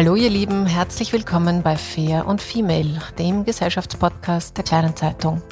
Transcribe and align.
Hallo 0.00 0.14
ihr 0.14 0.30
Lieben, 0.30 0.64
herzlich 0.64 1.12
willkommen 1.12 1.62
bei 1.62 1.76
Fair 1.76 2.26
und 2.26 2.40
Female, 2.40 3.02
dem 3.18 3.44
Gesellschaftspodcast 3.44 4.56
der 4.56 4.64
Kleinen 4.64 4.96
Zeitung. 4.96 5.42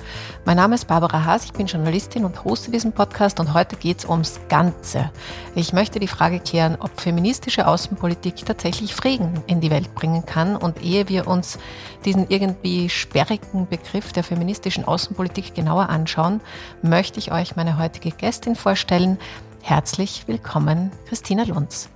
Mein 0.46 0.56
Name 0.56 0.74
ist 0.74 0.86
Barbara 0.86 1.26
Haas, 1.26 1.44
ich 1.44 1.52
bin 1.52 1.66
Journalistin 1.66 2.24
und 2.24 2.44
hoste 2.44 2.70
diesen 2.70 2.92
Podcast 2.92 3.40
und 3.40 3.52
heute 3.52 3.76
geht 3.76 3.98
es 3.98 4.04
ums 4.06 4.40
Ganze. 4.48 5.10
Ich 5.54 5.74
möchte 5.74 6.00
die 6.00 6.06
Frage 6.06 6.40
klären, 6.40 6.78
ob 6.80 6.98
feministische 6.98 7.66
Außenpolitik 7.66 8.36
tatsächlich 8.46 8.94
Frieden 8.94 9.42
in 9.46 9.60
die 9.60 9.70
Welt 9.70 9.94
bringen 9.94 10.24
kann 10.24 10.56
und 10.56 10.82
ehe 10.82 11.10
wir 11.10 11.26
uns 11.26 11.58
diesen 12.06 12.30
irgendwie 12.30 12.88
sperrigen 12.88 13.68
Begriff 13.68 14.14
der 14.14 14.24
feministischen 14.24 14.86
Außenpolitik 14.86 15.54
genauer 15.54 15.90
anschauen, 15.90 16.40
möchte 16.80 17.18
ich 17.18 17.32
euch 17.32 17.54
meine 17.56 17.76
heutige 17.76 18.12
Gästin 18.12 18.56
vorstellen. 18.56 19.18
Herzlich 19.60 20.22
willkommen, 20.26 20.90
Christina 21.06 21.42
Lunz. 21.42 21.90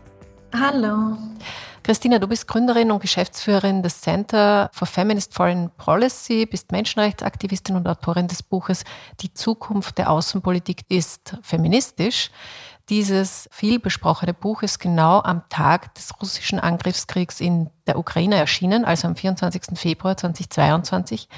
Hallo. 0.52 1.16
Christina, 1.82 2.20
du 2.20 2.28
bist 2.28 2.46
Gründerin 2.46 2.92
und 2.92 3.00
Geschäftsführerin 3.00 3.82
des 3.82 4.00
Center 4.00 4.70
for 4.72 4.86
Feminist 4.86 5.34
Foreign 5.34 5.68
Policy, 5.76 6.46
bist 6.46 6.70
Menschenrechtsaktivistin 6.70 7.74
und 7.74 7.88
Autorin 7.88 8.28
des 8.28 8.44
Buches 8.44 8.84
Die 9.18 9.34
Zukunft 9.34 9.98
der 9.98 10.10
Außenpolitik 10.10 10.84
ist 10.88 11.36
feministisch. 11.42 12.30
Dieses 12.88 13.48
viel 13.50 13.80
besprochene 13.80 14.32
Buch 14.32 14.62
ist 14.62 14.78
genau 14.78 15.22
am 15.22 15.42
Tag 15.48 15.92
des 15.96 16.12
russischen 16.20 16.60
Angriffskriegs 16.60 17.40
in 17.40 17.68
der 17.88 17.98
Ukraine 17.98 18.36
erschienen, 18.36 18.84
also 18.84 19.08
am 19.08 19.16
24. 19.16 19.76
Februar 19.76 20.16
2022. 20.16 21.28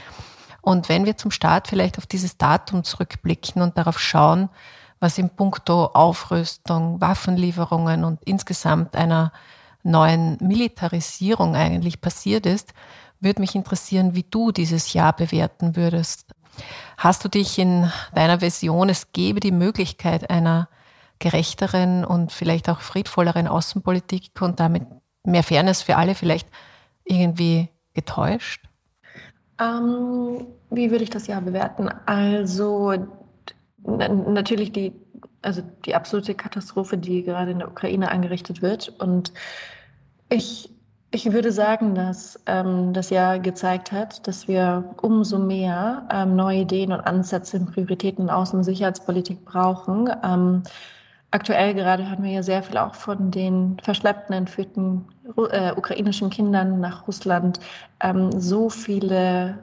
Und 0.60 0.90
wenn 0.90 1.06
wir 1.06 1.16
zum 1.16 1.30
Start 1.30 1.68
vielleicht 1.68 1.96
auf 1.96 2.06
dieses 2.06 2.36
Datum 2.36 2.84
zurückblicken 2.84 3.62
und 3.62 3.78
darauf 3.78 3.98
schauen, 3.98 4.50
was 5.00 5.16
in 5.16 5.30
puncto 5.30 5.86
Aufrüstung, 5.86 7.00
Waffenlieferungen 7.00 8.04
und 8.04 8.22
insgesamt 8.24 8.94
einer 8.94 9.32
neuen 9.84 10.38
Militarisierung 10.40 11.54
eigentlich 11.54 12.00
passiert 12.00 12.46
ist, 12.46 12.74
würde 13.20 13.40
mich 13.40 13.54
interessieren, 13.54 14.14
wie 14.14 14.24
du 14.28 14.50
dieses 14.50 14.92
Jahr 14.92 15.14
bewerten 15.14 15.76
würdest. 15.76 16.34
Hast 16.96 17.24
du 17.24 17.28
dich 17.28 17.58
in 17.58 17.90
deiner 18.14 18.40
Vision, 18.40 18.88
es 18.88 19.12
gäbe 19.12 19.40
die 19.40 19.52
Möglichkeit 19.52 20.30
einer 20.30 20.68
gerechteren 21.18 22.04
und 22.04 22.32
vielleicht 22.32 22.68
auch 22.68 22.80
friedvolleren 22.80 23.46
Außenpolitik 23.46 24.30
und 24.40 24.60
damit 24.60 24.82
mehr 25.24 25.42
Fairness 25.42 25.82
für 25.82 25.96
alle 25.96 26.14
vielleicht 26.14 26.48
irgendwie 27.04 27.68
getäuscht? 27.94 28.64
Ähm, 29.60 30.46
wie 30.70 30.90
würde 30.90 31.04
ich 31.04 31.10
das 31.10 31.26
Jahr 31.26 31.40
bewerten? 31.40 31.88
Also 32.06 32.94
natürlich 33.84 34.72
die, 34.72 34.92
also 35.42 35.62
die 35.84 35.94
absolute 35.94 36.34
Katastrophe, 36.34 36.98
die 36.98 37.22
gerade 37.22 37.52
in 37.52 37.60
der 37.60 37.68
Ukraine 37.68 38.10
angerichtet 38.10 38.62
wird 38.62 38.88
und 39.00 39.32
ich, 40.34 40.70
ich 41.10 41.32
würde 41.32 41.52
sagen, 41.52 41.94
dass 41.94 42.40
ähm, 42.46 42.92
das 42.92 43.10
Jahr 43.10 43.38
gezeigt 43.38 43.92
hat, 43.92 44.26
dass 44.26 44.48
wir 44.48 44.94
umso 45.00 45.38
mehr 45.38 46.06
ähm, 46.10 46.36
neue 46.36 46.62
Ideen 46.62 46.92
und 46.92 47.00
Ansätze 47.00 47.56
in 47.56 47.66
Prioritäten 47.66 48.24
in 48.24 48.30
Außen- 48.30 48.56
und 48.56 48.64
Sicherheitspolitik 48.64 49.44
brauchen. 49.44 50.10
Ähm, 50.22 50.62
aktuell 51.30 51.74
gerade 51.74 52.08
hören 52.08 52.22
wir 52.22 52.32
ja 52.32 52.42
sehr 52.42 52.62
viel 52.62 52.78
auch 52.78 52.94
von 52.94 53.30
den 53.30 53.76
verschleppten, 53.82 54.34
entführten 54.34 55.04
äh, 55.50 55.72
ukrainischen 55.72 56.30
Kindern 56.30 56.80
nach 56.80 57.06
Russland. 57.06 57.60
Ähm, 58.00 58.30
so 58.40 58.68
viele 58.68 59.58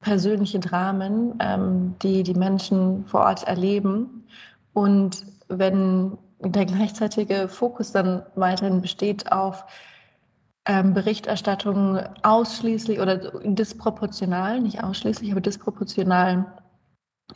persönliche 0.00 0.60
Dramen, 0.60 1.34
ähm, 1.40 1.94
die 2.02 2.22
die 2.22 2.34
Menschen 2.34 3.04
vor 3.06 3.20
Ort 3.22 3.44
erleben. 3.44 4.26
Und 4.74 5.24
wenn 5.48 6.18
der 6.40 6.66
gleichzeitige 6.66 7.48
Fokus 7.48 7.92
dann 7.92 8.22
weiterhin 8.34 8.80
besteht 8.80 9.32
auf 9.32 9.64
Berichterstattung 10.66 11.98
ausschließlich 12.22 12.98
oder 13.00 13.16
disproportional, 13.44 14.60
nicht 14.60 14.82
ausschließlich, 14.82 15.30
aber 15.30 15.42
disproportional 15.42 16.46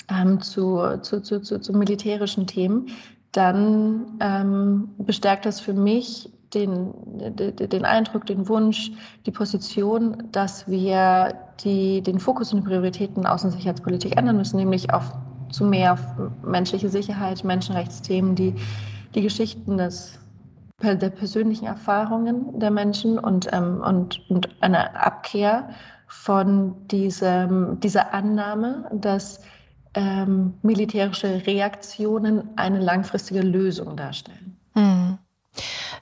ähm, 0.08 0.40
zu, 0.40 0.98
zu, 1.02 1.20
zu, 1.20 1.42
zu, 1.42 1.72
militärischen 1.74 2.46
Themen, 2.46 2.86
dann 3.32 4.18
ähm, 4.20 4.94
bestärkt 4.98 5.44
das 5.44 5.60
für 5.60 5.74
mich 5.74 6.30
den, 6.54 6.94
den 7.36 7.84
Eindruck, 7.84 8.24
den 8.24 8.48
Wunsch, 8.48 8.92
die 9.26 9.30
Position, 9.30 10.28
dass 10.32 10.66
wir 10.66 11.34
die, 11.62 12.00
den 12.00 12.20
Fokus 12.20 12.54
und 12.54 12.64
Prioritäten 12.64 13.26
Außensicherheitspolitik 13.26 14.16
ändern 14.16 14.38
müssen, 14.38 14.56
nämlich 14.56 14.92
auf 14.92 15.12
zu 15.50 15.64
mehr 15.64 15.98
menschliche 16.42 16.88
Sicherheit, 16.88 17.44
Menschenrechtsthemen, 17.44 18.34
die 18.34 18.54
die 19.14 19.22
Geschichten 19.22 19.76
des 19.78 20.18
der 20.80 21.10
persönlichen 21.10 21.66
Erfahrungen 21.66 22.58
der 22.58 22.70
Menschen 22.70 23.18
und, 23.18 23.48
ähm, 23.52 23.80
und, 23.80 24.30
und 24.30 24.48
eine 24.62 24.94
Abkehr 24.94 25.70
von 26.06 26.86
diesem, 26.88 27.80
dieser 27.80 28.14
Annahme, 28.14 28.88
dass 28.92 29.40
ähm, 29.94 30.54
militärische 30.62 31.46
Reaktionen 31.46 32.50
eine 32.56 32.78
langfristige 32.78 33.40
Lösung 33.40 33.96
darstellen. 33.96 34.56
Hm. 34.74 35.18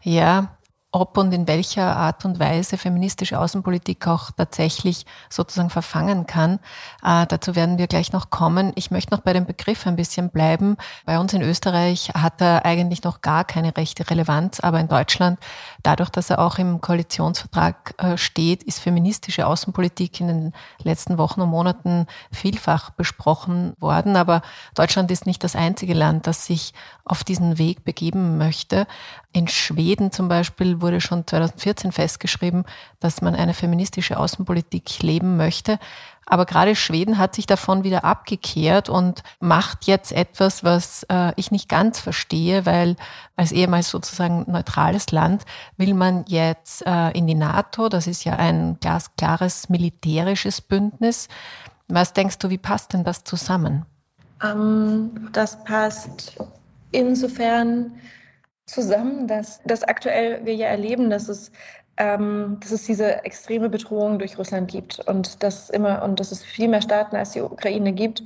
Ja, 0.03 0.56
ob 0.97 1.19
und 1.19 1.33
in 1.33 1.47
welcher 1.47 1.95
Art 1.95 2.25
und 2.25 2.39
Weise 2.39 2.79
feministische 2.79 3.39
Außenpolitik 3.39 4.07
auch 4.07 4.31
tatsächlich 4.31 5.05
sozusagen 5.29 5.69
verfangen 5.69 6.27
kann. 6.27 6.59
Äh, 7.05 7.27
dazu 7.27 7.55
werden 7.55 7.77
wir 7.77 7.87
gleich 7.87 8.13
noch 8.13 8.31
kommen. 8.31 8.73
Ich 8.77 8.91
möchte 8.91 9.15
noch 9.15 9.21
bei 9.21 9.35
dem 9.35 9.45
Begriff 9.45 9.87
ein 9.87 9.97
bisschen 9.97 10.31
bleiben. 10.31 10.77
Bei 11.05 11.19
uns 11.19 11.35
in 11.35 11.43
Österreich 11.43 12.13
hat 12.15 12.41
er 12.41 12.65
eigentlich 12.65 13.03
noch 13.03 13.21
gar 13.21 13.45
keine 13.45 13.77
rechte 13.77 14.09
Relevanz, 14.09 14.61
aber 14.61 14.81
in 14.81 14.89
Deutschland, 14.89 15.39
dadurch, 15.83 16.09
dass 16.09 16.31
er 16.31 16.39
auch 16.39 16.59
im 16.59 16.81
Koalitionsvertrag 16.81 17.95
äh, 17.99 18.17
steht, 18.17 18.63
ist 18.63 18.81
feministische 18.81 19.47
Außenpolitik 19.47 20.21
in 20.21 20.29
den 20.29 20.53
letzten 20.83 21.19
Wochen 21.19 21.43
und 21.43 21.51
Monaten 21.51 22.07
vielfach 22.33 22.91
besprochen 22.91 23.75
worden. 23.79 24.17
Aber 24.17 24.41
Deutschland 24.75 25.11
ist 25.11 25.27
nicht 25.27 25.45
das 25.45 25.57
einzige 25.57 25.93
Land, 25.93 26.27
das 26.27 26.47
sich 26.47 26.73
auf 27.05 27.23
diesen 27.23 27.59
Weg 27.59 27.85
begeben 27.85 28.39
möchte. 28.39 28.87
In 29.33 29.49
Schweden 29.49 30.11
zum 30.11 30.29
Beispiel 30.29 30.81
wurde 30.87 31.01
schon 31.01 31.27
2014 31.27 31.91
festgeschrieben, 31.91 32.65
dass 33.01 33.23
man 33.23 33.35
eine 33.35 33.55
feministische 33.55 34.19
Außenpolitik 34.19 35.03
leben 35.03 35.37
möchte. 35.37 35.81
Aber 36.25 36.47
gerade 36.47 36.77
Schweden 36.77 37.19
hat 37.19 37.35
sich 37.35 37.47
davon 37.47 37.83
wieder 37.83 38.05
abgekehrt 38.05 38.89
und 38.89 39.25
macht 39.41 39.87
jetzt 39.87 40.13
etwas, 40.13 40.63
was 40.63 41.05
äh, 41.11 41.33
ich 41.35 41.51
nicht 41.51 41.69
ganz 41.69 41.99
verstehe, 41.99 42.67
weil 42.67 42.95
als 43.35 43.51
ehemals 43.51 43.91
sozusagen 43.91 44.45
neutrales 44.49 45.11
Land 45.11 45.45
will 45.77 45.95
man 45.95 46.25
jetzt 46.29 46.87
äh, 46.87 47.11
in 47.11 47.27
die 47.27 47.35
NATO. 47.35 47.89
Das 47.89 48.07
ist 48.07 48.25
ja 48.25 48.35
ein 48.37 48.79
glasklares 48.81 49.69
militärisches 49.69 50.61
Bündnis. 50.61 51.29
Was 51.89 52.13
denkst 52.13 52.39
du, 52.39 52.51
wie 52.51 52.59
passt 52.59 52.93
denn 52.93 53.03
das 53.03 53.25
zusammen? 53.25 53.85
Ähm, 54.43 55.29
das 55.33 55.63
passt 55.65 56.37
insofern 56.93 57.93
zusammen, 58.67 59.27
dass, 59.29 59.63
dass 59.65 59.83
aktuell 59.85 60.45
wir 60.45 60.55
ja 60.55 60.67
erleben, 60.67 61.09
dass 61.09 61.29
es, 61.29 61.53
ähm, 61.97 62.59
dass 62.61 62.73
es 62.73 62.85
diese 62.85 63.25
extreme 63.25 63.69
Bedrohung 63.69 64.19
durch 64.19 64.39
Russland 64.39 64.71
gibt 64.71 65.01
und 65.09 65.43
dass 65.43 65.71
immer 65.71 66.03
und 66.03 66.21
dass 66.21 66.33
es 66.33 66.45
viel 66.45 66.69
mehr 66.69 66.83
Staaten 66.83 67.17
als 67.17 67.31
die 67.31 67.41
Ukraine 67.41 67.93
gibt, 67.93 68.23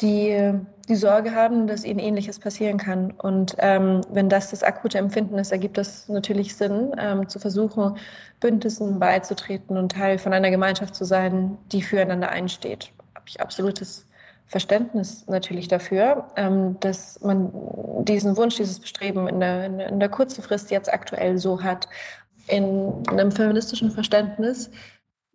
die 0.00 0.52
die 0.88 0.94
Sorge 0.94 1.34
haben, 1.34 1.66
dass 1.66 1.84
ihnen 1.84 1.98
Ähnliches 1.98 2.38
passieren 2.38 2.78
kann. 2.78 3.10
Und 3.10 3.56
ähm, 3.58 4.02
wenn 4.10 4.28
das 4.28 4.50
das 4.50 4.62
akute 4.62 4.98
Empfinden 4.98 5.38
ist, 5.38 5.52
ergibt 5.52 5.78
das 5.78 6.08
natürlich 6.08 6.54
Sinn, 6.54 6.92
ähm, 6.98 7.28
zu 7.28 7.38
versuchen, 7.38 7.96
Bündnissen 8.40 8.98
beizutreten 8.98 9.76
und 9.76 9.92
Teil 9.92 10.18
von 10.18 10.32
einer 10.32 10.50
Gemeinschaft 10.50 10.94
zu 10.94 11.04
sein, 11.04 11.58
die 11.72 11.82
füreinander 11.82 12.30
einsteht. 12.30 12.92
Habe 13.14 13.26
ich 13.26 13.40
absolutes 13.40 14.06
Verständnis 14.46 15.26
natürlich 15.26 15.68
dafür, 15.68 16.28
ähm, 16.36 16.78
dass 16.80 17.20
man 17.20 17.52
diesen 18.04 18.36
Wunsch, 18.36 18.56
dieses 18.56 18.80
Bestreben 18.80 19.26
in 19.28 19.40
der, 19.40 19.64
in 19.88 20.00
der 20.00 20.08
kurzen 20.08 20.42
Frist 20.42 20.70
jetzt 20.70 20.92
aktuell 20.92 21.38
so 21.38 21.62
hat. 21.62 21.88
In 22.48 23.02
einem 23.08 23.32
feministischen 23.32 23.90
Verständnis 23.90 24.70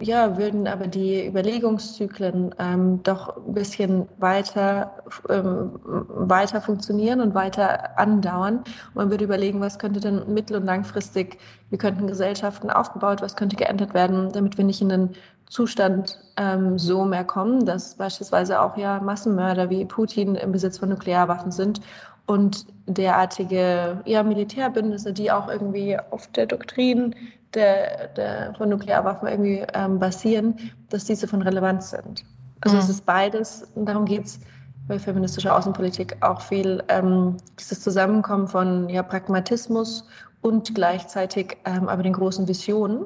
ja, 0.01 0.37
würden 0.37 0.67
aber 0.67 0.87
die 0.87 1.27
Überlegungszyklen 1.27 2.55
ähm, 2.57 3.03
doch 3.03 3.37
ein 3.37 3.53
bisschen 3.53 4.07
weiter, 4.17 5.03
ähm, 5.29 5.79
weiter 5.83 6.59
funktionieren 6.61 7.21
und 7.21 7.35
weiter 7.35 7.97
andauern. 7.99 8.63
Man 8.95 9.11
würde 9.11 9.25
überlegen, 9.25 9.61
was 9.61 9.77
könnte 9.77 9.99
denn 9.99 10.33
mittel- 10.33 10.57
und 10.57 10.65
langfristig, 10.65 11.37
wie 11.69 11.77
könnten 11.77 12.07
Gesellschaften 12.07 12.71
aufgebaut, 12.71 13.21
was 13.21 13.35
könnte 13.35 13.55
geändert 13.55 13.93
werden, 13.93 14.31
damit 14.31 14.57
wir 14.57 14.65
nicht 14.65 14.81
in 14.81 14.91
einen 14.91 15.09
Zustand 15.51 16.17
ähm, 16.37 16.79
so 16.79 17.03
mehr 17.03 17.25
kommen, 17.25 17.65
dass 17.65 17.95
beispielsweise 17.95 18.61
auch 18.61 18.77
ja 18.77 19.01
Massenmörder 19.01 19.69
wie 19.69 19.83
Putin 19.83 20.35
im 20.35 20.53
Besitz 20.53 20.77
von 20.77 20.87
Nuklearwaffen 20.87 21.51
sind 21.51 21.81
und 22.25 22.67
derartige 22.85 24.01
ja, 24.05 24.23
Militärbündnisse, 24.23 25.11
die 25.11 25.29
auch 25.29 25.49
irgendwie 25.49 25.99
auf 26.11 26.27
der 26.27 26.45
Doktrin 26.45 27.13
der, 27.53 28.07
der, 28.15 28.55
von 28.55 28.69
Nuklearwaffen 28.69 29.27
irgendwie 29.27 29.65
ähm, 29.73 29.99
basieren, 29.99 30.55
dass 30.87 31.03
diese 31.03 31.27
von 31.27 31.41
Relevanz 31.41 31.89
sind. 31.89 32.23
Also 32.61 32.77
mhm. 32.77 32.83
es 32.83 32.89
ist 32.89 33.05
beides 33.05 33.67
und 33.75 33.87
darum 33.87 34.05
geht 34.05 34.27
es 34.27 34.39
bei 34.87 34.99
feministischer 34.99 35.53
Außenpolitik 35.53 36.15
auch 36.21 36.39
viel, 36.39 36.81
ähm, 36.87 37.35
dieses 37.59 37.81
Zusammenkommen 37.81 38.47
von 38.47 38.87
ja, 38.87 39.03
Pragmatismus 39.03 40.07
und 40.39 40.73
gleichzeitig 40.73 41.57
ähm, 41.65 41.89
aber 41.89 42.03
den 42.03 42.13
großen 42.13 42.47
Visionen 42.47 43.03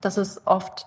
Das 0.00 0.16
ist 0.16 0.46
oft 0.46 0.86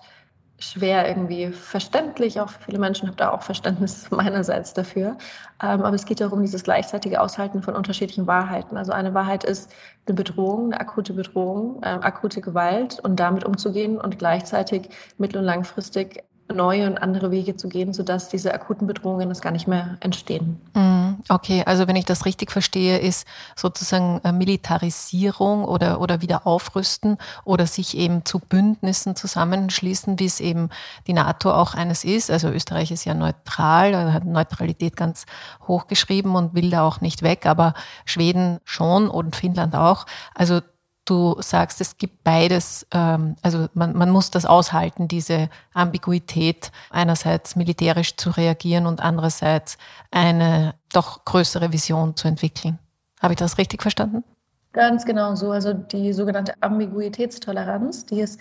schwer 0.58 1.06
irgendwie 1.06 1.48
verständlich. 1.48 2.40
Auch 2.40 2.50
viele 2.50 2.78
Menschen 2.78 3.08
haben 3.08 3.16
da 3.16 3.30
auch 3.30 3.42
Verständnis 3.42 4.10
meinerseits 4.10 4.72
dafür. 4.72 5.18
Ähm, 5.62 5.82
aber 5.82 5.94
es 5.94 6.06
geht 6.06 6.20
darum, 6.20 6.42
dieses 6.42 6.62
gleichzeitige 6.62 7.20
Aushalten 7.20 7.62
von 7.62 7.74
unterschiedlichen 7.74 8.26
Wahrheiten. 8.26 8.76
Also 8.76 8.92
eine 8.92 9.14
Wahrheit 9.14 9.44
ist 9.44 9.70
eine 10.06 10.14
Bedrohung, 10.14 10.72
eine 10.72 10.80
akute 10.80 11.12
Bedrohung, 11.12 11.80
ähm, 11.84 12.02
akute 12.02 12.40
Gewalt 12.40 13.00
und 13.00 13.20
damit 13.20 13.44
umzugehen 13.44 13.98
und 13.98 14.18
gleichzeitig 14.18 14.88
mittel- 15.18 15.38
und 15.38 15.44
langfristig 15.44 16.24
neue 16.52 16.86
und 16.86 16.98
andere 16.98 17.30
Wege 17.30 17.56
zu 17.56 17.68
gehen, 17.68 17.92
sodass 17.92 18.28
diese 18.28 18.54
akuten 18.54 18.86
Bedrohungen 18.86 19.28
das 19.28 19.40
gar 19.40 19.50
nicht 19.50 19.66
mehr 19.66 19.96
entstehen. 20.00 20.60
Mhm. 20.74 21.18
Okay, 21.28 21.62
also 21.66 21.88
wenn 21.88 21.96
ich 21.96 22.04
das 22.04 22.24
richtig 22.24 22.52
verstehe, 22.52 22.98
ist 22.98 23.26
sozusagen 23.56 24.20
äh, 24.22 24.32
Militarisierung 24.32 25.64
oder, 25.64 26.00
oder 26.00 26.22
wieder 26.22 26.46
aufrüsten 26.46 27.18
oder 27.44 27.66
sich 27.66 27.96
eben 27.96 28.24
zu 28.24 28.38
Bündnissen 28.38 29.16
zusammenschließen, 29.16 30.18
wie 30.18 30.26
es 30.26 30.40
eben 30.40 30.70
die 31.06 31.14
NATO 31.14 31.52
auch 31.52 31.74
eines 31.74 32.04
ist. 32.04 32.30
Also 32.30 32.48
Österreich 32.48 32.90
ist 32.90 33.04
ja 33.04 33.14
neutral, 33.14 34.12
hat 34.12 34.24
Neutralität 34.24 34.96
ganz 34.96 35.26
hochgeschrieben 35.66 36.36
und 36.36 36.54
will 36.54 36.70
da 36.70 36.82
auch 36.82 37.00
nicht 37.00 37.22
weg, 37.22 37.46
aber 37.46 37.74
Schweden 38.04 38.60
schon 38.64 39.08
und 39.08 39.34
Finnland 39.34 39.74
auch. 39.74 40.06
Also 40.34 40.60
du 41.06 41.36
sagst, 41.40 41.80
es 41.80 41.96
gibt 41.96 42.22
beides, 42.24 42.86
ähm, 42.92 43.36
also 43.42 43.68
man, 43.74 43.96
man 43.96 44.10
muss 44.10 44.30
das 44.30 44.44
aushalten, 44.44 45.08
diese 45.08 45.48
Ambiguität, 45.72 46.70
einerseits 46.90 47.56
militärisch 47.56 48.16
zu 48.16 48.30
reagieren 48.30 48.86
und 48.86 49.00
andererseits 49.00 49.78
eine 50.10 50.74
doch 50.92 51.24
größere 51.24 51.72
Vision 51.72 52.16
zu 52.16 52.28
entwickeln. 52.28 52.78
Habe 53.20 53.32
ich 53.32 53.38
das 53.38 53.58
richtig 53.58 53.82
verstanden? 53.82 54.24
Ganz 54.72 55.06
genau 55.06 55.34
so. 55.34 55.52
Also 55.52 55.72
die 55.72 56.12
sogenannte 56.12 56.54
Ambiguitätstoleranz, 56.60 58.04
die 58.06 58.20
ist 58.20 58.38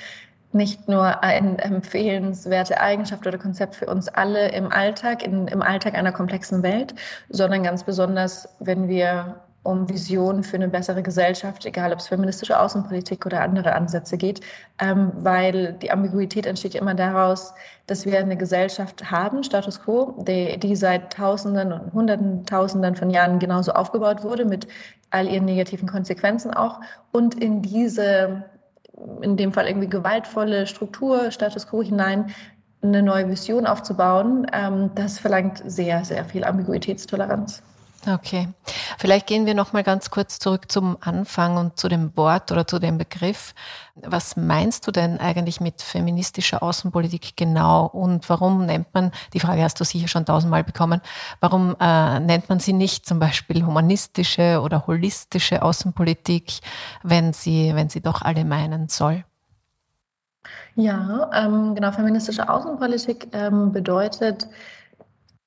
nicht 0.51 0.87
nur 0.87 1.21
eine 1.21 1.57
empfehlenswerte 1.59 2.79
Eigenschaft 2.79 3.27
oder 3.27 3.37
Konzept 3.37 3.75
für 3.75 3.87
uns 3.87 4.07
alle 4.07 4.49
im 4.49 4.71
Alltag, 4.71 5.23
in, 5.23 5.47
im 5.47 5.61
Alltag 5.61 5.95
einer 5.95 6.13
komplexen 6.13 6.63
Welt, 6.63 6.95
sondern 7.29 7.63
ganz 7.63 7.83
besonders, 7.83 8.49
wenn 8.59 8.87
wir 8.87 9.44
um 9.65 9.89
Visionen 9.89 10.43
für 10.43 10.57
eine 10.57 10.67
bessere 10.67 11.01
Gesellschaft, 11.01 11.65
egal 11.65 11.91
ob 11.91 11.99
es 11.99 12.07
feministische 12.07 12.59
Außenpolitik 12.59 13.25
oder 13.25 13.41
andere 13.41 13.73
Ansätze 13.73 14.17
geht, 14.17 14.41
ähm, 14.79 15.11
weil 15.15 15.73
die 15.73 15.91
Ambiguität 15.91 16.45
entsteht 16.45 16.75
immer 16.75 16.93
daraus, 16.93 17.53
dass 17.87 18.05
wir 18.05 18.19
eine 18.19 18.37
Gesellschaft 18.37 19.09
haben, 19.11 19.43
Status 19.43 19.81
quo, 19.81 20.23
die, 20.27 20.59
die 20.59 20.75
seit 20.75 21.13
Tausenden 21.13 21.73
und 21.73 21.93
Hunderten, 21.93 22.45
Tausenden 22.45 22.95
von 22.95 23.09
Jahren 23.09 23.39
genauso 23.39 23.71
aufgebaut 23.73 24.23
wurde, 24.23 24.45
mit 24.45 24.67
all 25.09 25.27
ihren 25.27 25.45
negativen 25.45 25.87
Konsequenzen 25.87 26.53
auch, 26.53 26.79
und 27.11 27.41
in 27.41 27.61
diese, 27.63 28.43
in 29.21 29.35
dem 29.35 29.51
Fall 29.51 29.67
irgendwie 29.67 29.89
gewaltvolle 29.89 30.67
Struktur, 30.67 31.31
Status 31.31 31.67
quo 31.67 31.81
hinein, 31.81 32.27
eine 32.83 33.01
neue 33.01 33.27
Vision 33.29 33.65
aufzubauen, 33.65 34.45
ähm, 34.53 34.91
das 34.93 35.17
verlangt 35.17 35.63
sehr, 35.65 36.05
sehr 36.05 36.23
viel 36.25 36.43
Ambiguitätstoleranz. 36.43 37.63
Okay. 38.07 38.49
Vielleicht 38.99 39.25
gehen 39.25 39.45
wir 39.47 39.55
noch 39.55 39.73
mal 39.73 39.83
ganz 39.83 40.11
kurz 40.11 40.37
zurück 40.37 40.71
zum 40.71 40.97
Anfang 41.01 41.57
und 41.57 41.79
zu 41.79 41.87
dem 41.87 42.15
Wort 42.15 42.51
oder 42.51 42.67
zu 42.67 42.77
dem 42.77 42.99
Begriff. 42.99 43.55
Was 43.95 44.35
meinst 44.35 44.85
du 44.85 44.91
denn 44.91 45.19
eigentlich 45.19 45.59
mit 45.59 45.81
feministischer 45.81 46.61
Außenpolitik 46.61 47.35
genau 47.35 47.87
und 47.87 48.29
warum 48.29 48.65
nennt 48.65 48.93
man, 48.93 49.11
die 49.33 49.39
Frage 49.39 49.63
hast 49.63 49.79
du 49.79 49.83
sicher 49.83 50.07
schon 50.07 50.25
tausendmal 50.25 50.63
bekommen, 50.63 51.01
warum 51.39 51.75
äh, 51.79 52.19
nennt 52.19 52.49
man 52.49 52.59
sie 52.59 52.73
nicht 52.73 53.07
zum 53.07 53.19
Beispiel 53.19 53.65
humanistische 53.65 54.61
oder 54.61 54.85
holistische 54.85 55.63
Außenpolitik, 55.63 56.59
wenn 57.01 57.33
sie, 57.33 57.73
wenn 57.73 57.89
sie 57.89 58.01
doch 58.01 58.21
alle 58.21 58.45
meinen 58.45 58.87
soll? 58.87 59.23
Ja, 60.75 61.31
ähm, 61.33 61.73
genau, 61.73 61.91
feministische 61.91 62.47
Außenpolitik 62.49 63.29
ähm, 63.31 63.71
bedeutet, 63.71 64.47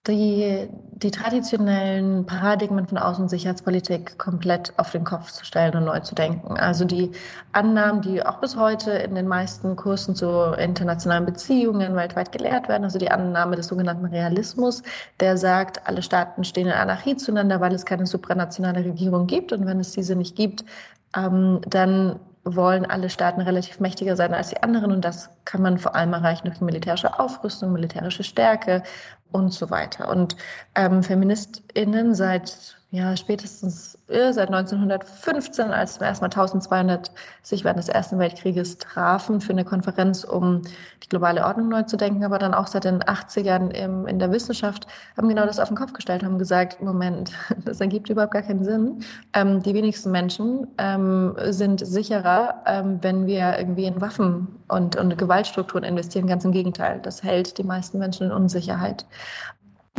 die, 0.08 0.69
die 0.93 1.10
traditionellen 1.10 2.26
Paradigmen 2.26 2.87
von 2.87 2.99
Außen- 2.99 3.22
und 3.22 3.28
Sicherheitspolitik 3.28 4.19
komplett 4.19 4.72
auf 4.78 4.90
den 4.90 5.05
Kopf 5.05 5.31
zu 5.31 5.44
stellen 5.44 5.76
und 5.76 5.84
neu 5.84 6.00
zu 6.00 6.14
denken. 6.14 6.56
Also 6.56 6.84
die 6.84 7.12
Annahmen, 7.52 8.02
die 8.02 8.25
auch 8.25 8.38
bis 8.40 8.56
heute 8.56 8.90
in 8.90 9.14
den 9.14 9.28
meisten 9.28 9.76
Kursen 9.76 10.16
zu 10.16 10.52
internationalen 10.58 11.26
Beziehungen 11.26 11.94
weltweit 11.94 12.32
gelehrt 12.32 12.69
werden, 12.69 12.84
also 12.84 12.99
die 12.99 13.10
Annahme 13.10 13.56
des 13.56 13.69
sogenannten 13.69 14.06
Realismus, 14.06 14.82
der 15.20 15.37
sagt, 15.37 15.87
alle 15.87 16.02
Staaten 16.02 16.44
stehen 16.44 16.66
in 16.66 16.72
Anarchie 16.72 17.16
zueinander, 17.16 17.60
weil 17.60 17.75
es 17.75 17.84
keine 17.84 18.06
supranationale 18.06 18.84
Regierung 18.84 19.26
gibt 19.26 19.52
und 19.52 19.66
wenn 19.66 19.81
es 19.81 19.93
diese 19.93 20.16
nicht 20.16 20.37
gibt, 20.37 20.64
ähm, 21.16 21.60
dann 21.69 22.19
wollen 22.56 22.86
alle 22.86 23.10
Staaten 23.10 23.40
relativ 23.40 23.80
mächtiger 23.80 24.16
sein 24.16 24.34
als 24.34 24.50
die 24.50 24.62
anderen 24.62 24.92
und 24.92 25.04
das 25.04 25.30
kann 25.44 25.62
man 25.62 25.78
vor 25.78 25.94
allem 25.94 26.12
erreichen 26.12 26.46
durch 26.46 26.60
militärische 26.60 27.18
Aufrüstung, 27.18 27.72
militärische 27.72 28.24
Stärke 28.24 28.82
und 29.32 29.52
so 29.52 29.70
weiter. 29.70 30.08
Und 30.08 30.36
ähm, 30.74 31.02
FeministInnen 31.02 32.14
seit 32.14 32.77
ja, 32.90 33.14
spätestens 33.19 33.99
äh, 34.08 34.32
seit 34.32 34.49
1915, 34.49 35.70
als 35.70 35.99
erstmal 35.99 36.31
1200 36.31 37.12
sich 37.43 37.62
während 37.62 37.79
des 37.79 37.90
Ersten 37.90 38.19
Weltkrieges 38.19 38.79
trafen 38.79 39.43
für 39.43 39.52
eine 39.52 39.67
Konferenz, 39.67 40.25
um 40.25 40.62
die 41.02 41.08
globale 41.11 41.44
Ordnung 41.44 41.69
neu 41.69 41.82
zu 41.82 41.99
denken, 41.99 42.25
aber 42.25 42.38
dann 42.38 42.55
auch 42.55 42.67
seit 42.67 42.85
den 42.85 43.02
80ern 43.02 43.73
im, 43.73 44.06
in 44.06 44.19
der 44.19 44.32
Wissenschaft, 44.32 44.87
haben 45.19 45.29
genau 45.29 45.44
das 45.44 45.61
auf 45.61 45.69
den 45.69 45.76
Kopf 45.76 45.93
gestellt, 45.93 46.25
haben 46.25 46.38
gesagt, 46.38 46.81
Moment, 46.81 47.32
das 47.67 47.79
ergibt 47.82 48.08
überhaupt 48.08 48.32
gar 48.32 48.43
keinen 48.43 48.64
Sinn. 48.64 49.05
Ähm, 49.34 49.62
die 49.62 49.75
wenigsten 49.75 50.11
Menschen 50.11 50.67
ähm, 50.79 51.37
sind 51.50 51.87
sicherer, 51.87 52.62
ähm, 52.64 53.00
wenn 53.02 53.26
wir 53.26 53.58
irgendwie 53.58 53.84
in 53.84 54.00
Waffen 54.00 54.49
und, 54.67 54.96
und 54.96 55.19
Gewaltstrukturen 55.19 55.84
investieren. 55.84 56.26
Ganz 56.26 56.43
im 56.46 56.52
Gegenteil, 56.52 57.00
das 57.02 57.23
hält 57.23 57.58
die 57.58 57.64
meisten 57.64 57.99
Menschen 57.99 58.29
in 58.29 58.32
Unsicherheit. 58.32 59.05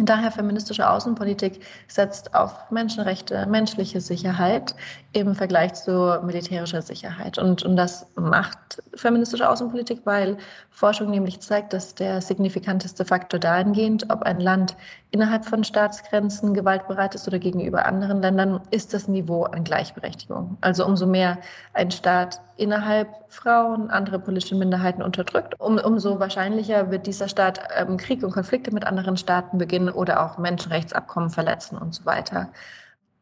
Daher 0.02 0.32
feministische 0.32 0.90
Außenpolitik 0.90 1.60
setzt 1.88 2.34
auf 2.34 2.72
Menschenrechte, 2.72 3.46
menschliche 3.48 4.00
Sicherheit 4.00 4.76
im 5.12 5.36
Vergleich 5.36 5.74
zu 5.74 6.20
militärischer 6.24 6.82
Sicherheit. 6.82 7.38
Und, 7.38 7.64
und 7.64 7.76
das 7.76 8.06
macht 8.16 8.82
feministische 8.96 9.50
Außenpolitik, 9.50 10.02
weil 10.06 10.38
Forschung 10.70 11.10
nämlich 11.10 11.42
zeigt, 11.42 11.74
dass 11.74 11.96
der 11.96 12.22
signifikanteste 12.22 13.04
Faktor 13.04 13.40
dahingehend, 13.40 14.10
ob 14.10 14.24
ein 14.24 14.40
Land 14.40 14.78
innerhalb 15.12 15.46
von 15.46 15.64
Staatsgrenzen 15.64 16.54
gewaltbereit 16.54 17.16
ist 17.16 17.28
oder 17.28 17.40
gegenüber 17.40 17.86
anderen 17.86 18.22
Ländern, 18.22 18.62
ist 18.72 18.94
das 18.94 19.08
Niveau 19.08 19.44
an 19.44 19.64
Gleichberechtigung. 19.64 20.58
Also 20.62 20.86
umso 20.86 21.08
mehr 21.08 21.40
ein 21.74 21.92
Staat 21.92 22.40
innerhalb 22.58 23.10
Frauen, 23.30 23.90
andere 23.90 24.20
politische 24.20 24.56
Minderheiten 24.56 25.02
unterdrückt, 25.02 25.60
um, 25.60 25.78
umso 25.78 26.20
wahrscheinlicher 26.20 26.92
wird 26.92 27.08
dieser 27.08 27.28
Staat 27.28 27.60
ähm, 27.76 27.98
Krieg 27.98 28.24
und 28.24 28.32
Konflikte 28.32 28.72
mit 28.74 28.86
anderen 28.86 29.18
Staaten 29.18 29.58
beginnen 29.58 29.89
oder 29.92 30.24
auch 30.24 30.38
Menschenrechtsabkommen 30.38 31.30
verletzen 31.30 31.78
und 31.78 31.94
so 31.94 32.06
weiter. 32.06 32.50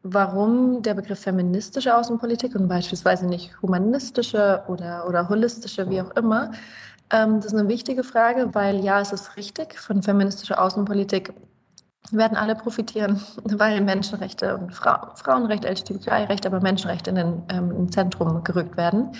Warum 0.03 0.81
der 0.83 0.93
Begriff 0.93 1.19
feministische 1.19 1.95
Außenpolitik 1.95 2.55
und 2.55 2.67
beispielsweise 2.67 3.25
nicht 3.27 3.61
humanistische 3.61 4.63
oder, 4.67 5.07
oder 5.07 5.27
holistische, 5.27 5.89
wie 5.89 6.01
auch 6.01 6.11
immer, 6.11 6.51
ähm, 7.09 7.37
das 7.37 7.47
ist 7.47 7.59
eine 7.59 7.67
wichtige 7.67 8.03
Frage, 8.03 8.53
weil 8.53 8.83
ja, 8.83 8.99
es 8.99 9.11
ist 9.11 9.37
richtig, 9.37 9.79
von 9.79 10.03
feministischer 10.03 10.61
Außenpolitik 10.61 11.33
werden 12.11 12.37
alle 12.37 12.55
profitieren, 12.55 13.21
weil 13.43 13.81
Menschenrechte 13.81 14.57
und 14.57 14.73
Fra 14.73 15.13
Frauenrechte, 15.15 15.67
LGBTI-Rechte, 15.67 16.47
aber 16.47 16.61
Menschenrechte 16.61 17.09
in 17.09 17.15
den, 17.15 17.43
ähm, 17.49 17.71
im 17.71 17.91
Zentrum 17.91 18.43
gerückt 18.43 18.77
werden. 18.77 19.11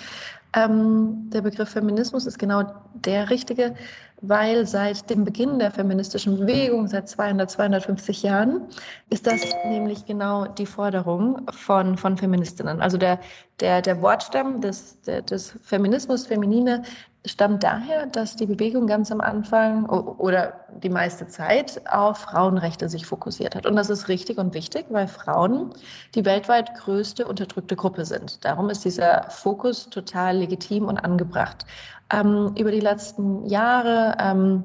Ähm, 0.54 1.28
der 1.30 1.42
Begriff 1.42 1.70
Feminismus 1.70 2.26
ist 2.26 2.38
genau 2.38 2.64
der 2.94 3.28
richtige, 3.30 3.74
weil 4.20 4.66
seit 4.66 5.10
dem 5.10 5.24
Beginn 5.24 5.58
der 5.58 5.70
feministischen 5.70 6.38
Bewegung, 6.38 6.88
seit 6.88 7.08
200, 7.08 7.50
250 7.50 8.22
Jahren, 8.22 8.62
ist 9.10 9.26
das 9.26 9.40
nämlich 9.66 10.06
genau 10.06 10.46
die 10.46 10.66
Forderung 10.66 11.42
von, 11.50 11.96
von 11.96 12.16
Feministinnen. 12.16 12.80
Also 12.80 12.98
der, 12.98 13.20
der, 13.60 13.82
der 13.82 14.02
Wortstamm 14.02 14.60
des, 14.60 15.00
des 15.02 15.56
Feminismus, 15.62 16.26
Feminine, 16.26 16.82
stammt 17.28 17.62
daher, 17.62 18.06
dass 18.06 18.36
die 18.36 18.46
Bewegung 18.46 18.86
ganz 18.86 19.10
am 19.10 19.20
Anfang 19.20 19.86
oder 19.86 20.60
die 20.82 20.88
meiste 20.88 21.26
Zeit 21.26 21.80
auf 21.90 22.18
Frauenrechte 22.18 22.88
sich 22.88 23.06
fokussiert 23.06 23.54
hat. 23.54 23.66
Und 23.66 23.76
das 23.76 23.90
ist 23.90 24.08
richtig 24.08 24.38
und 24.38 24.54
wichtig, 24.54 24.86
weil 24.90 25.08
Frauen 25.08 25.72
die 26.14 26.24
weltweit 26.24 26.74
größte 26.74 27.26
unterdrückte 27.26 27.76
Gruppe 27.76 28.04
sind. 28.04 28.44
Darum 28.44 28.70
ist 28.70 28.84
dieser 28.84 29.28
Fokus 29.30 29.90
total 29.90 30.38
legitim 30.38 30.86
und 30.86 30.98
angebracht. 30.98 31.66
Ähm, 32.10 32.54
über 32.56 32.70
die 32.70 32.80
letzten 32.80 33.44
Jahre 33.46 34.07
ähm, 34.18 34.64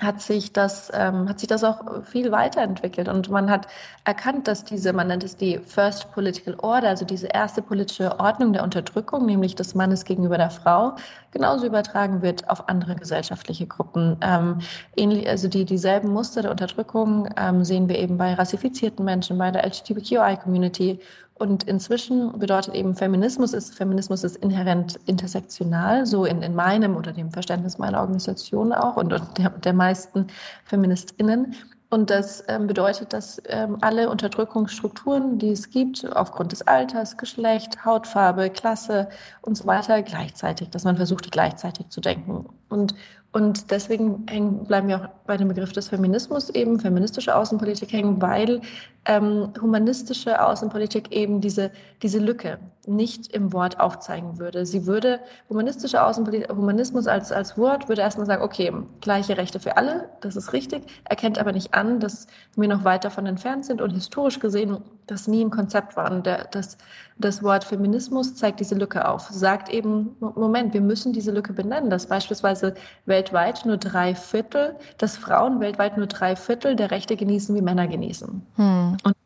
hat 0.00 0.22
sich 0.22 0.52
das, 0.52 0.90
ähm, 0.94 1.28
hat 1.28 1.38
sich 1.38 1.48
das 1.48 1.64
auch 1.64 2.02
viel 2.04 2.32
weiterentwickelt 2.32 3.08
und 3.08 3.28
man 3.28 3.50
hat 3.50 3.66
erkannt, 4.04 4.48
dass 4.48 4.64
diese, 4.64 4.92
man 4.92 5.08
nennt 5.08 5.22
es 5.22 5.36
die 5.36 5.58
First 5.58 6.10
Political 6.12 6.56
Order, 6.60 6.88
also 6.88 7.04
diese 7.04 7.26
erste 7.26 7.60
politische 7.60 8.18
Ordnung 8.18 8.54
der 8.54 8.62
Unterdrückung, 8.62 9.26
nämlich 9.26 9.54
des 9.54 9.74
Mannes 9.74 10.04
gegenüber 10.04 10.38
der 10.38 10.50
Frau, 10.50 10.96
genauso 11.30 11.66
übertragen 11.66 12.22
wird 12.22 12.48
auf 12.48 12.68
andere 12.70 12.96
gesellschaftliche 12.96 13.66
Gruppen. 13.66 14.16
Ähm, 14.22 14.60
ähnlich, 14.96 15.28
also 15.28 15.48
die, 15.48 15.66
dieselben 15.66 16.10
Muster 16.10 16.40
der 16.40 16.50
Unterdrückung 16.50 17.28
ähm, 17.36 17.62
sehen 17.62 17.88
wir 17.88 17.98
eben 17.98 18.16
bei 18.16 18.32
rassifizierten 18.32 19.04
Menschen, 19.04 19.36
bei 19.36 19.50
der 19.50 19.64
LGBTQI-Community 19.66 21.00
Und 21.42 21.64
inzwischen 21.64 22.38
bedeutet 22.38 22.72
eben 22.72 22.94
Feminismus 22.94 23.52
ist, 23.52 23.74
Feminismus 23.74 24.22
ist 24.22 24.36
inhärent 24.36 25.00
intersektional, 25.06 26.06
so 26.06 26.24
in, 26.24 26.40
in 26.40 26.54
meinem 26.54 26.96
oder 26.96 27.10
dem 27.10 27.32
Verständnis 27.32 27.78
meiner 27.78 28.00
Organisation 28.00 28.72
auch 28.72 28.96
und, 28.96 29.12
und 29.12 29.38
der, 29.38 29.50
der 29.50 29.72
meisten 29.72 30.28
FeministInnen. 30.66 31.56
Und 31.90 32.10
das 32.10 32.44
ähm, 32.46 32.68
bedeutet, 32.68 33.12
dass 33.12 33.42
ähm, 33.46 33.76
alle 33.80 34.08
Unterdrückungsstrukturen, 34.08 35.40
die 35.40 35.50
es 35.50 35.68
gibt, 35.70 36.06
aufgrund 36.14 36.52
des 36.52 36.62
Alters, 36.68 37.16
Geschlecht, 37.16 37.84
Hautfarbe, 37.84 38.48
Klasse 38.48 39.08
und 39.40 39.58
so 39.58 39.66
weiter, 39.66 40.00
gleichzeitig, 40.02 40.70
dass 40.70 40.84
man 40.84 40.94
versucht, 40.94 41.32
gleichzeitig 41.32 41.88
zu 41.88 42.00
denken. 42.00 42.46
Und 42.68 42.94
und 43.32 43.70
deswegen 43.70 44.26
hängen, 44.28 44.64
bleiben 44.66 44.88
wir 44.88 44.96
auch 44.96 45.08
bei 45.26 45.38
dem 45.38 45.48
Begriff 45.48 45.72
des 45.72 45.88
Feminismus 45.88 46.50
eben, 46.50 46.78
feministische 46.78 47.34
Außenpolitik 47.34 47.90
hängen, 47.90 48.20
weil 48.20 48.60
ähm, 49.06 49.54
humanistische 49.60 50.44
Außenpolitik 50.44 51.10
eben 51.12 51.40
diese, 51.40 51.70
diese 52.02 52.18
Lücke 52.18 52.58
nicht 52.86 53.32
im 53.32 53.54
Wort 53.54 53.80
aufzeigen 53.80 54.38
würde. 54.38 54.66
Sie 54.66 54.86
würde, 54.86 55.18
humanistische 55.48 56.02
Außenpolitik, 56.02 56.50
Humanismus 56.50 57.06
als, 57.06 57.32
als 57.32 57.56
Wort 57.56 57.88
würde 57.88 58.02
erstmal 58.02 58.26
sagen, 58.26 58.42
okay, 58.42 58.70
gleiche 59.00 59.38
Rechte 59.38 59.60
für 59.60 59.78
alle, 59.78 60.10
das 60.20 60.36
ist 60.36 60.52
richtig, 60.52 60.82
erkennt 61.04 61.38
aber 61.38 61.52
nicht 61.52 61.72
an, 61.72 62.00
dass 62.00 62.26
wir 62.54 62.68
noch 62.68 62.84
weit 62.84 63.04
davon 63.04 63.24
entfernt 63.24 63.64
sind 63.64 63.80
und 63.80 63.90
historisch 63.90 64.40
gesehen 64.40 64.76
das 65.06 65.28
nie 65.28 65.44
ein 65.44 65.50
Konzept 65.50 65.96
war. 65.96 66.10
Und 66.10 66.26
der, 66.26 66.46
das, 66.50 66.78
das 67.18 67.42
Wort 67.42 67.64
Feminismus 67.64 68.34
zeigt 68.34 68.60
diese 68.60 68.74
Lücke 68.74 69.08
auf, 69.08 69.28
sagt 69.30 69.68
eben, 69.68 70.16
Moment, 70.20 70.74
wir 70.74 70.80
müssen 70.80 71.12
diese 71.12 71.32
Lücke 71.32 71.52
benennen, 71.52 71.90
dass 71.90 72.06
beispielsweise 72.06 72.74
weltweit 73.06 73.64
nur 73.66 73.76
drei 73.76 74.14
Viertel, 74.14 74.76
dass 74.98 75.16
Frauen 75.16 75.60
weltweit 75.60 75.96
nur 75.96 76.06
drei 76.06 76.36
Viertel 76.36 76.76
der 76.76 76.90
Rechte 76.90 77.16
genießen, 77.16 77.54
wie 77.54 77.62
Männer 77.62 77.86
genießen. 77.86 78.42
Hm. 78.56 78.96
Und, 79.02 79.16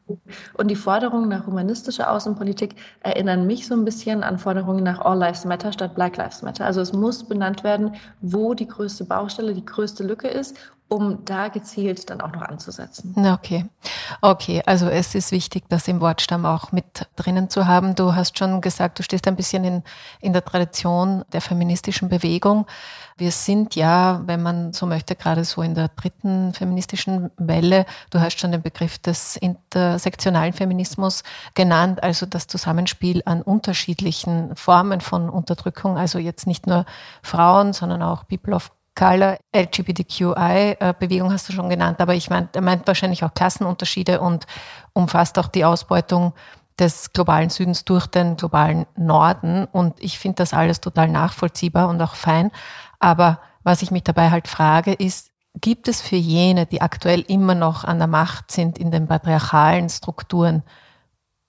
und 0.55 0.69
die 0.69 0.77
Forderungen 0.77 1.29
nach 1.29 1.47
humanistischer 1.47 2.11
Außenpolitik 2.11 2.77
erinnern 3.01 3.47
mich 3.47 3.67
so 3.67 3.75
ein 3.75 3.85
bisschen 3.85 4.23
an 4.23 4.39
Forderungen 4.39 4.85
nach 4.85 5.01
All 5.01 5.19
Lives 5.19 5.45
Matter 5.45 5.73
statt 5.73 5.95
Black 5.95 6.17
Lives 6.17 6.43
Matter. 6.43 6.65
Also 6.65 6.81
es 6.81 6.93
muss 6.93 7.25
benannt 7.25 7.65
werden, 7.65 7.95
wo 8.21 8.55
die 8.55 8.69
größte 8.69 9.05
Baustelle, 9.05 9.55
die 9.55 9.65
größte 9.65 10.05
Lücke 10.05 10.29
ist 10.29 10.57
um 10.89 11.25
da 11.25 11.49
gezielt 11.49 12.09
dann 12.11 12.21
auch 12.21 12.33
noch 12.33 12.43
anzusetzen. 12.43 13.15
Okay. 13.17 13.67
Okay, 14.21 14.63
also 14.67 14.89
es 14.89 15.15
ist 15.17 15.33
wichtig, 15.33 15.65
das 15.69 15.89
im 15.89 16.01
Wortstamm 16.01 16.47
auch 16.47 16.71
mit 16.71 17.09
drinnen 17.17 17.51
zu 17.51 17.67
haben. 17.67 17.97
Du 17.97 18.15
hast 18.15 18.39
schon 18.39 18.61
gesagt, 18.61 18.99
du 18.99 19.03
stehst 19.03 19.27
ein 19.27 19.35
bisschen 19.35 19.65
in, 19.65 19.83
in 20.21 20.33
der 20.33 20.45
Tradition 20.45 21.25
der 21.33 21.41
feministischen 21.41 22.09
Bewegung. 22.09 22.67
Wir 23.17 23.33
sind 23.33 23.75
ja, 23.75 24.21
wenn 24.27 24.43
man 24.43 24.73
so 24.73 24.87
möchte, 24.87 25.17
gerade 25.17 25.45
so 25.45 25.63
in 25.63 25.75
der 25.75 25.89
dritten 25.89 26.53
feministischen 26.55 27.31
Welle. 27.37 27.87
Du 28.11 28.21
hast 28.21 28.39
schon 28.39 28.53
den 28.53 28.63
Begriff 28.63 28.99
des 28.99 29.37
intersektionalen 29.37 30.53
Feminismus 30.53 31.25
genannt, 31.55 32.03
also 32.03 32.27
das 32.27 32.47
Zusammenspiel 32.47 33.23
an 33.25 33.43
unterschiedlichen 33.43 34.55
Formen 34.55 35.01
von 35.01 35.31
Unterdrückung, 35.31 35.97
also 35.97 36.19
jetzt 36.19 36.47
nicht 36.47 36.67
nur 36.67 36.85
Frauen, 37.23 37.73
sondern 37.73 38.03
auch 38.03 38.29
People 38.29 38.55
of 38.55 38.71
Color, 38.97 39.39
LGBTQI-Bewegung 39.55 41.31
hast 41.33 41.49
du 41.49 41.53
schon 41.53 41.69
genannt, 41.69 42.01
aber 42.01 42.15
ich 42.15 42.31
meine, 42.31 42.49
er 42.53 42.63
meint 42.63 42.87
wahrscheinlich 42.87 43.23
auch 43.23 43.35
Klassenunterschiede 43.35 44.21
und 44.21 44.47
umfasst 44.95 45.39
auch 45.39 45.49
die 45.49 45.65
Ausbeutung 45.65 46.33
des 46.79 47.13
globalen 47.13 47.51
Südens 47.51 47.85
durch 47.85 48.07
den 48.07 48.37
globalen 48.37 48.87
Norden. 48.97 49.67
Und 49.67 50.03
ich 50.03 50.19
finde 50.19 50.37
das 50.37 50.53
alles 50.53 50.81
total 50.81 51.09
nachvollziehbar 51.09 51.89
und 51.89 52.01
auch 52.03 52.15
fein. 52.15 52.51
Aber 52.99 53.41
was 53.63 53.83
ich 53.83 53.91
mich 53.91 54.05
dabei 54.05 54.31
halt 54.31 54.49
frage, 54.49 54.93
ist, 54.93 55.31
gibt 55.61 55.89
es 55.89 56.01
für 56.01 56.17
jene, 56.17 56.67
die 56.67 56.83
aktuell 56.83 57.21
immer 57.21 57.55
noch 57.55 57.85
an 57.85 57.99
der 57.99 58.09
Macht 58.09 58.51
sind 58.51 58.79
in 58.79 58.91
den 58.91 59.07
patriarchalen 59.07 59.89
Strukturen, 59.89 60.63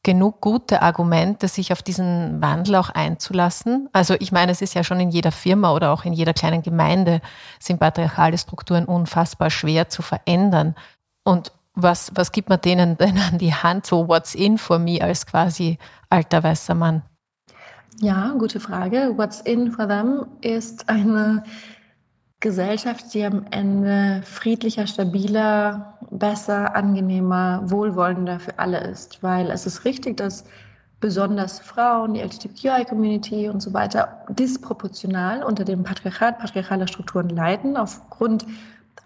genug 0.03 0.41
gute 0.41 0.81
Argumente, 0.81 1.47
sich 1.47 1.71
auf 1.73 1.81
diesen 1.81 2.41
Wandel 2.41 2.75
auch 2.75 2.89
einzulassen? 2.89 3.89
Also 3.91 4.15
ich 4.19 4.31
meine, 4.31 4.51
es 4.51 4.61
ist 4.61 4.73
ja 4.73 4.83
schon 4.83 4.99
in 4.99 5.09
jeder 5.09 5.31
Firma 5.31 5.73
oder 5.73 5.91
auch 5.91 6.05
in 6.05 6.13
jeder 6.13 6.33
kleinen 6.33 6.61
Gemeinde 6.61 7.21
sind 7.59 7.79
patriarchale 7.79 8.37
Strukturen 8.37 8.85
unfassbar 8.85 9.49
schwer 9.49 9.89
zu 9.89 10.01
verändern. 10.01 10.75
Und 11.23 11.51
was, 11.73 12.11
was 12.15 12.31
gibt 12.31 12.49
man 12.49 12.61
denen 12.61 12.97
denn 12.97 13.17
an 13.19 13.37
die 13.37 13.53
Hand, 13.53 13.85
so 13.85 14.07
what's 14.07 14.33
in 14.33 14.57
for 14.57 14.79
me 14.79 15.01
als 15.01 15.25
quasi 15.25 15.77
alter 16.09 16.43
weißer 16.43 16.73
Mann? 16.73 17.03
Ja, 17.99 18.33
gute 18.37 18.59
Frage. 18.59 19.13
What's 19.15 19.41
in 19.41 19.71
for 19.71 19.87
them 19.87 20.25
ist 20.41 20.87
eine 20.87 21.43
Gesellschaft, 22.39 23.13
die 23.13 23.23
am 23.25 23.45
Ende 23.49 24.21
friedlicher, 24.23 24.85
stabiler, 24.85 25.97
besser, 26.11 26.75
angenehmer, 26.75 27.61
wohlwollender 27.65 28.39
für 28.39 28.59
alle 28.59 28.79
ist. 28.79 29.23
Weil 29.23 29.49
es 29.49 29.65
ist 29.65 29.85
richtig, 29.85 30.17
dass 30.17 30.45
besonders 30.99 31.59
Frauen, 31.59 32.13
die 32.13 32.21
LGBTQI-Community 32.21 33.49
und 33.49 33.61
so 33.61 33.73
weiter 33.73 34.25
disproportional 34.29 35.43
unter 35.43 35.63
dem 35.63 35.83
Patriarchat, 35.83 36.39
patriarchaler 36.39 36.87
Strukturen 36.87 37.29
leiden, 37.29 37.75
aufgrund 37.75 38.45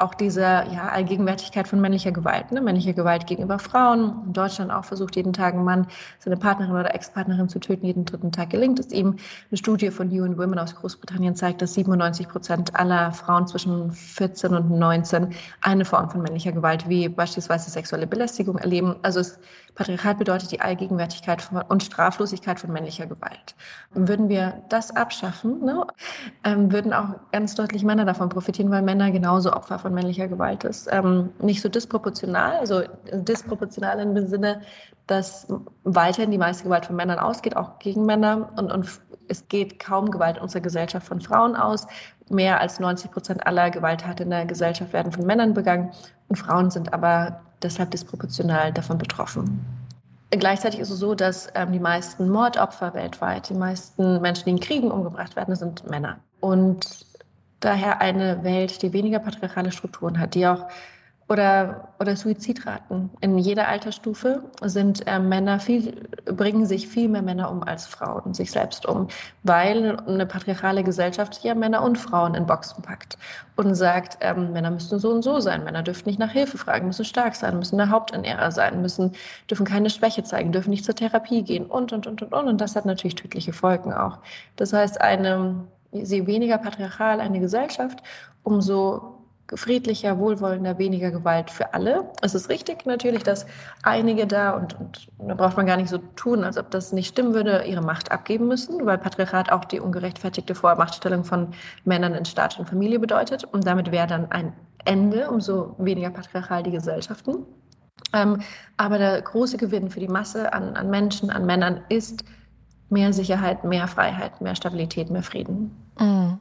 auch 0.01 0.13
diese 0.13 0.41
ja, 0.41 0.89
Allgegenwärtigkeit 0.91 1.67
von 1.67 1.79
männlicher 1.79 2.11
Gewalt, 2.11 2.51
ne? 2.51 2.61
männliche 2.61 2.93
Gewalt 2.93 3.27
gegenüber 3.27 3.59
Frauen. 3.59 4.23
In 4.27 4.33
Deutschland 4.33 4.71
auch 4.71 4.85
versucht 4.85 5.15
jeden 5.15 5.33
Tag 5.33 5.53
ein 5.53 5.63
Mann 5.63 5.87
seine 6.19 6.37
Partnerin 6.37 6.73
oder 6.73 6.93
Ex-Partnerin 6.93 7.49
zu 7.49 7.59
töten, 7.59 7.85
jeden 7.85 8.05
dritten 8.05 8.31
Tag 8.31 8.49
gelingt 8.49 8.79
es 8.79 8.91
ihm. 8.91 9.17
Eine 9.49 9.57
Studie 9.57 9.91
von 9.91 10.09
UN 10.09 10.37
Women 10.37 10.59
aus 10.59 10.75
Großbritannien 10.75 11.35
zeigt, 11.35 11.61
dass 11.61 11.73
97 11.75 12.27
Prozent 12.27 12.75
aller 12.75 13.11
Frauen 13.11 13.47
zwischen 13.47 13.91
14 13.91 14.53
und 14.53 14.71
19 14.71 15.33
eine 15.61 15.85
Form 15.85 16.09
von 16.09 16.21
männlicher 16.21 16.51
Gewalt 16.51 16.89
wie 16.89 17.07
beispielsweise 17.07 17.69
sexuelle 17.69 18.07
Belästigung 18.07 18.57
erleben. 18.57 18.95
Also 19.03 19.19
es 19.19 19.39
Patriarchat 19.75 20.19
bedeutet 20.19 20.51
die 20.51 20.61
Allgegenwärtigkeit 20.61 21.41
von, 21.41 21.61
und 21.61 21.83
Straflosigkeit 21.83 22.59
von 22.59 22.71
männlicher 22.71 23.05
Gewalt. 23.05 23.55
Und 23.93 24.07
würden 24.07 24.27
wir 24.29 24.63
das 24.69 24.95
abschaffen, 24.95 25.63
ne, 25.63 25.85
ähm, 26.43 26.71
würden 26.71 26.93
auch 26.93 27.15
ganz 27.31 27.55
deutlich 27.55 27.83
Männer 27.83 28.05
davon 28.05 28.29
profitieren, 28.29 28.69
weil 28.71 28.81
Männer 28.81 29.11
genauso 29.11 29.53
Opfer 29.53 29.79
von 29.79 29.90
männlicher 29.93 30.27
Gewalt 30.27 30.63
ist. 30.63 30.87
Ähm, 30.91 31.29
nicht 31.39 31.61
so 31.61 31.69
disproportional, 31.69 32.57
also 32.57 32.83
disproportional 33.11 33.99
im 33.99 34.27
Sinne, 34.27 34.61
dass 35.07 35.47
weiterhin 35.83 36.31
die 36.31 36.37
meiste 36.37 36.63
Gewalt 36.63 36.85
von 36.85 36.95
Männern 36.95 37.19
ausgeht, 37.19 37.55
auch 37.55 37.79
gegen 37.79 38.05
Männer. 38.05 38.49
Und, 38.55 38.71
und 38.71 38.87
es 39.27 39.47
geht 39.47 39.79
kaum 39.79 40.11
Gewalt 40.11 40.37
in 40.37 40.43
unserer 40.43 40.61
Gesellschaft 40.61 41.07
von 41.07 41.21
Frauen 41.21 41.55
aus. 41.55 41.87
Mehr 42.29 42.61
als 42.61 42.79
90 42.79 43.11
Prozent 43.11 43.45
aller 43.45 43.71
Gewalttaten 43.71 44.25
in 44.25 44.29
der 44.29 44.45
Gesellschaft 44.45 44.93
werden 44.93 45.11
von 45.11 45.25
Männern 45.25 45.53
begangen. 45.53 45.91
Und 46.29 46.37
Frauen 46.37 46.71
sind 46.71 46.93
aber 46.93 47.41
deshalb 47.61 47.91
disproportional 47.91 48.71
davon 48.71 48.97
betroffen. 48.97 49.65
Gleichzeitig 50.31 50.79
ist 50.79 50.89
es 50.89 50.99
so, 50.99 51.13
dass 51.13 51.49
ähm, 51.55 51.73
die 51.73 51.79
meisten 51.79 52.29
Mordopfer 52.29 52.93
weltweit, 52.93 53.49
die 53.49 53.53
meisten 53.53 54.21
Menschen, 54.21 54.45
die 54.45 54.51
in 54.51 54.59
Kriegen 54.61 54.89
umgebracht 54.89 55.35
werden, 55.35 55.55
sind 55.55 55.89
Männer. 55.89 56.19
Und 56.39 57.05
daher 57.61 58.01
eine 58.01 58.43
Welt, 58.43 58.81
die 58.81 58.93
weniger 58.93 59.19
patriarchale 59.19 59.71
Strukturen 59.71 60.19
hat, 60.19 60.35
die 60.35 60.45
auch 60.45 60.67
oder, 61.31 61.87
oder 61.97 62.17
Suizidraten. 62.17 63.09
In 63.21 63.37
jeder 63.37 63.69
Altersstufe 63.69 64.43
sind 64.63 65.07
äh, 65.07 65.17
Männer 65.17 65.61
viel, 65.61 65.93
bringen 66.25 66.65
sich 66.65 66.89
viel 66.89 67.07
mehr 67.07 67.21
Männer 67.21 67.49
um 67.49 67.63
als 67.63 67.85
Frauen, 67.85 68.33
sich 68.33 68.51
selbst 68.51 68.85
um, 68.85 69.07
weil 69.43 69.97
eine 70.07 70.25
patriarchale 70.25 70.83
Gesellschaft 70.83 71.41
ja 71.43 71.55
Männer 71.55 71.83
und 71.83 71.97
Frauen 71.97 72.35
in 72.35 72.45
Boxen 72.45 72.81
packt 72.81 73.17
und 73.55 73.75
sagt, 73.75 74.17
ähm, 74.19 74.51
Männer 74.51 74.71
müssen 74.71 74.99
so 74.99 75.09
und 75.09 75.21
so 75.21 75.39
sein, 75.39 75.63
Männer 75.63 75.83
dürfen 75.83 76.09
nicht 76.09 76.19
nach 76.19 76.31
Hilfe 76.31 76.57
fragen, 76.57 76.87
müssen 76.87 77.05
stark 77.05 77.35
sein, 77.35 77.57
müssen 77.59 77.77
der 77.77 77.91
Haupternährer 77.91 78.51
sein, 78.51 78.81
müssen, 78.81 79.13
dürfen 79.49 79.65
keine 79.65 79.89
Schwäche 79.89 80.23
zeigen, 80.23 80.51
dürfen 80.51 80.71
nicht 80.71 80.83
zur 80.83 80.95
Therapie 80.95 81.43
gehen 81.43 81.65
und, 81.65 81.93
und, 81.93 82.07
und, 82.07 82.21
und, 82.23 82.33
und. 82.33 82.47
Und 82.49 82.59
das 82.59 82.75
hat 82.75 82.85
natürlich 82.85 83.15
tödliche 83.15 83.53
Folgen 83.53 83.93
auch. 83.93 84.17
Das 84.57 84.73
heißt, 84.73 84.99
eine, 84.99 85.63
je 85.91 86.25
weniger 86.25 86.57
patriarchal 86.57 87.19
eine 87.19 87.39
Gesellschaft, 87.39 88.01
umso 88.43 89.21
friedlicher, 89.53 90.17
wohlwollender, 90.17 90.77
weniger 90.77 91.11
Gewalt 91.11 91.51
für 91.51 91.73
alle. 91.73 92.09
Es 92.21 92.35
ist 92.35 92.49
richtig 92.49 92.85
natürlich, 92.85 93.23
dass 93.23 93.45
einige 93.83 94.25
da, 94.27 94.51
und, 94.51 94.79
und 94.79 95.09
da 95.19 95.33
braucht 95.35 95.57
man 95.57 95.65
gar 95.65 95.77
nicht 95.77 95.89
so 95.89 95.97
tun, 96.15 96.43
als 96.43 96.57
ob 96.57 96.71
das 96.71 96.93
nicht 96.93 97.09
stimmen 97.09 97.33
würde, 97.33 97.63
ihre 97.65 97.81
Macht 97.81 98.11
abgeben 98.11 98.47
müssen, 98.47 98.85
weil 98.85 98.97
Patriarchat 98.97 99.51
auch 99.51 99.65
die 99.65 99.79
ungerechtfertigte 99.79 100.55
Vormachtstellung 100.55 101.23
von 101.23 101.49
Männern 101.83 102.13
in 102.15 102.25
Staat 102.25 102.57
und 102.59 102.69
Familie 102.69 102.99
bedeutet. 102.99 103.43
Und 103.43 103.67
damit 103.67 103.91
wäre 103.91 104.07
dann 104.07 104.31
ein 104.31 104.53
Ende, 104.85 105.29
umso 105.29 105.75
weniger 105.77 106.09
patriarchal 106.09 106.63
die 106.63 106.71
Gesellschaften. 106.71 107.45
Ähm, 108.13 108.41
aber 108.77 108.97
der 108.97 109.21
große 109.21 109.57
Gewinn 109.57 109.89
für 109.89 109.99
die 109.99 110.07
Masse 110.07 110.53
an, 110.53 110.75
an 110.75 110.89
Menschen, 110.89 111.29
an 111.29 111.45
Männern 111.45 111.81
ist 111.89 112.23
mehr 112.91 113.13
Sicherheit, 113.13 113.63
mehr 113.63 113.87
Freiheit, 113.87 114.41
mehr 114.41 114.55
Stabilität, 114.55 115.09
mehr 115.09 115.23
Frieden. 115.23 115.75
Mhm. 115.99 116.39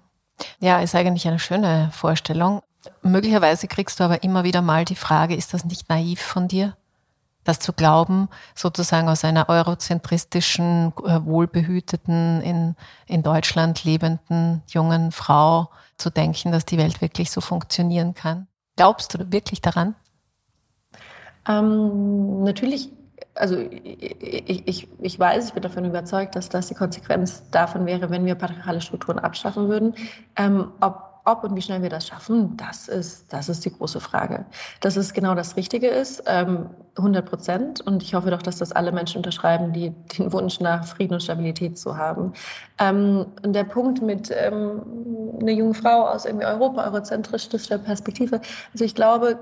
Ja, 0.59 0.81
ist 0.81 0.95
eigentlich 0.95 1.29
eine 1.29 1.39
schöne 1.39 1.91
Vorstellung. 1.93 2.63
Möglicherweise 3.03 3.69
kriegst 3.69 4.01
du 4.01 4.05
aber 4.05 4.23
immer 4.23 4.45
wieder 4.45 4.63
mal 4.63 4.85
die 4.85 4.97
Frage, 4.97 5.35
ist 5.35 5.53
das 5.55 5.65
nicht 5.65 5.89
naiv 5.89 6.21
von 6.21 6.49
dir? 6.49 6.77
Das 7.45 7.59
zu 7.59 7.73
glauben, 7.73 8.29
sozusagen 8.55 9.09
aus 9.09 9.25
einer 9.25 9.49
eurozentristischen, 9.49 10.93
äh, 11.07 11.25
wohlbehüteten, 11.25 12.43
in, 12.43 12.77
in 13.07 13.23
Deutschland 13.23 13.85
lebenden 13.85 14.63
jungen 14.69 15.11
Frau 15.11 15.71
zu 15.97 16.11
denken, 16.11 16.53
dass 16.53 16.67
die 16.67 16.79
Welt 16.79 17.01
wirklich 17.01 17.31
so 17.31 17.41
funktionieren 17.41 18.15
kann. 18.15 18.47
Glaubst 18.77 19.15
du 19.15 19.33
wirklich 19.33 19.61
daran? 19.63 19.95
Ähm, 21.49 22.43
natürlich 22.43 22.91
also 23.35 23.57
ich, 23.59 24.69
ich, 24.69 24.89
ich 25.01 25.19
weiß, 25.19 25.49
ich 25.49 25.53
bin 25.55 25.63
davon 25.63 25.85
überzeugt, 25.85 26.37
dass 26.37 26.49
das 26.49 26.69
die 26.69 26.75
Konsequenz 26.75 27.49
davon 27.51 27.87
wäre, 27.87 28.11
wenn 28.11 28.25
wir 28.25 28.35
patriarchale 28.35 28.81
Strukturen 28.81 29.19
abschaffen 29.19 29.69
würden. 29.69 29.95
Ähm, 30.37 30.73
ob 30.81 31.11
ob 31.25 31.45
und 31.45 31.55
wie 31.55 31.63
schnell 31.63 31.83
wir 31.83 31.91
das 31.91 32.07
schaffen, 32.07 32.57
das 32.57 32.89
ist, 32.89 33.33
das 33.33 33.49
ist 33.49 33.65
die 33.65 33.73
große 33.73 34.01
Frage. 34.01 34.47
Dass 34.81 34.97
es 34.97 35.13
genau 35.13 35.35
das 35.35 35.57
Richtige 35.57 35.89
ist, 35.89 36.27
100 36.27 36.75
ähm, 36.97 37.25
Prozent. 37.25 37.81
Und 37.81 38.03
ich 38.03 38.15
hoffe 38.15 38.31
doch, 38.31 38.43
dass 38.43 38.59
das 38.59 38.73
alle 38.73 38.93
Menschen 38.93 39.19
unterschreiben, 39.19 39.73
die 39.73 39.91
den 40.19 40.33
Wunsch 40.33 40.61
nach 40.61 40.87
Frieden 40.87 41.15
und 41.15 41.23
Stabilität 41.23 41.79
zu 41.79 41.97
haben. 41.97 42.33
Ähm, 42.79 43.27
und 43.45 43.53
der 43.53 43.65
Punkt 43.65 44.03
mit 44.03 44.31
ähm, 44.35 44.83
einer 45.41 45.53
jungen 45.53 45.75
Frau 45.75 46.07
aus 46.07 46.25
irgendwie 46.25 46.47
Europa, 46.47 46.85
eurozentristischer 46.87 47.79
Perspektive, 47.79 48.41
also 48.73 48.85
ich 48.85 48.95
glaube, 48.95 49.39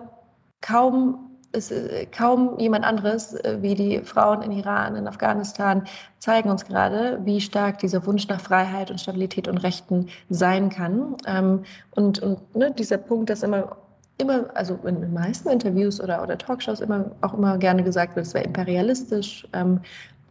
kaum 0.61 1.28
es, 1.53 1.71
äh, 1.71 2.07
kaum 2.07 2.59
jemand 2.59 2.85
anderes 2.85 3.35
äh, 3.35 3.59
wie 3.61 3.75
die 3.75 4.01
Frauen 4.01 4.43
in 4.43 4.53
Iran, 4.53 4.97
in 4.97 5.07
Afghanistan 5.09 5.85
zeigen 6.19 6.51
uns 6.51 6.65
gerade, 6.65 7.21
wie 7.25 7.41
stark 7.41 7.79
dieser 7.79 8.05
Wunsch 8.07 8.29
nach 8.29 8.41
Freiheit 8.41 8.91
und 8.91 9.01
Stabilität 9.01 9.49
und 9.49 9.59
Rechten 9.59 10.09
sein 10.29 10.69
kann. 10.69 11.17
Ähm, 11.27 11.65
und 11.93 12.21
und 12.21 12.55
ne, 12.55 12.71
dieser 12.73 12.99
Punkt, 12.99 13.31
dass 13.31 13.43
immer 13.43 13.77
immer, 14.19 14.47
also 14.55 14.79
in 14.85 15.01
den 15.01 15.13
meisten 15.13 15.49
Interviews 15.49 16.01
oder, 16.01 16.23
oder 16.23 16.37
Talkshows 16.37 16.81
immer 16.81 17.13
auch 17.21 17.35
immer 17.35 17.57
gerne 17.57 17.83
gesagt 17.83 18.17
wird, 18.17 18.27
es 18.27 18.35
wäre 18.35 18.45
imperialistisch. 18.45 19.47
Ähm, 19.53 19.81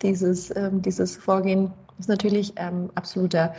dieses, 0.02 0.56
ähm, 0.56 0.82
dieses 0.82 1.18
Vorgehen 1.18 1.72
ist 2.00 2.10
natürlich 2.10 2.54
ähm, 2.58 2.90
absoluter 2.96 3.54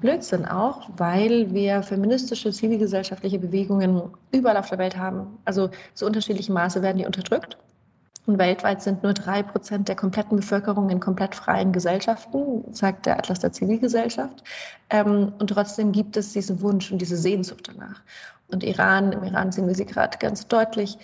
Blödsinn 0.00 0.46
auch, 0.46 0.88
weil 0.96 1.52
wir 1.52 1.82
feministische, 1.82 2.50
zivilgesellschaftliche 2.50 3.38
Bewegungen 3.38 4.10
überall 4.30 4.56
auf 4.56 4.68
der 4.68 4.78
Welt 4.78 4.96
haben. 4.96 5.38
Also 5.44 5.70
zu 5.94 6.06
unterschiedlichem 6.06 6.54
Maße 6.54 6.82
werden 6.82 6.98
die 6.98 7.06
unterdrückt. 7.06 7.58
Und 8.24 8.38
weltweit 8.38 8.82
sind 8.82 9.02
nur 9.02 9.14
drei 9.14 9.42
Prozent 9.42 9.88
der 9.88 9.96
kompletten 9.96 10.36
Bevölkerung 10.36 10.90
in 10.90 11.00
komplett 11.00 11.34
freien 11.34 11.72
Gesellschaften, 11.72 12.64
sagt 12.72 13.06
der 13.06 13.18
Atlas 13.18 13.40
der 13.40 13.52
Zivilgesellschaft. 13.52 14.44
Ähm, 14.90 15.32
und 15.38 15.48
trotzdem 15.48 15.90
gibt 15.90 16.16
es 16.16 16.32
diesen 16.32 16.60
Wunsch 16.60 16.92
und 16.92 16.98
diese 16.98 17.16
Sehnsucht 17.16 17.68
danach. 17.68 18.00
Und 18.48 18.62
Iran, 18.62 19.12
im 19.12 19.24
Iran 19.24 19.50
sehen 19.50 19.66
wir 19.66 19.74
sie 19.74 19.86
gerade 19.86 20.18
ganz 20.18 20.46
deutlich. 20.46 20.98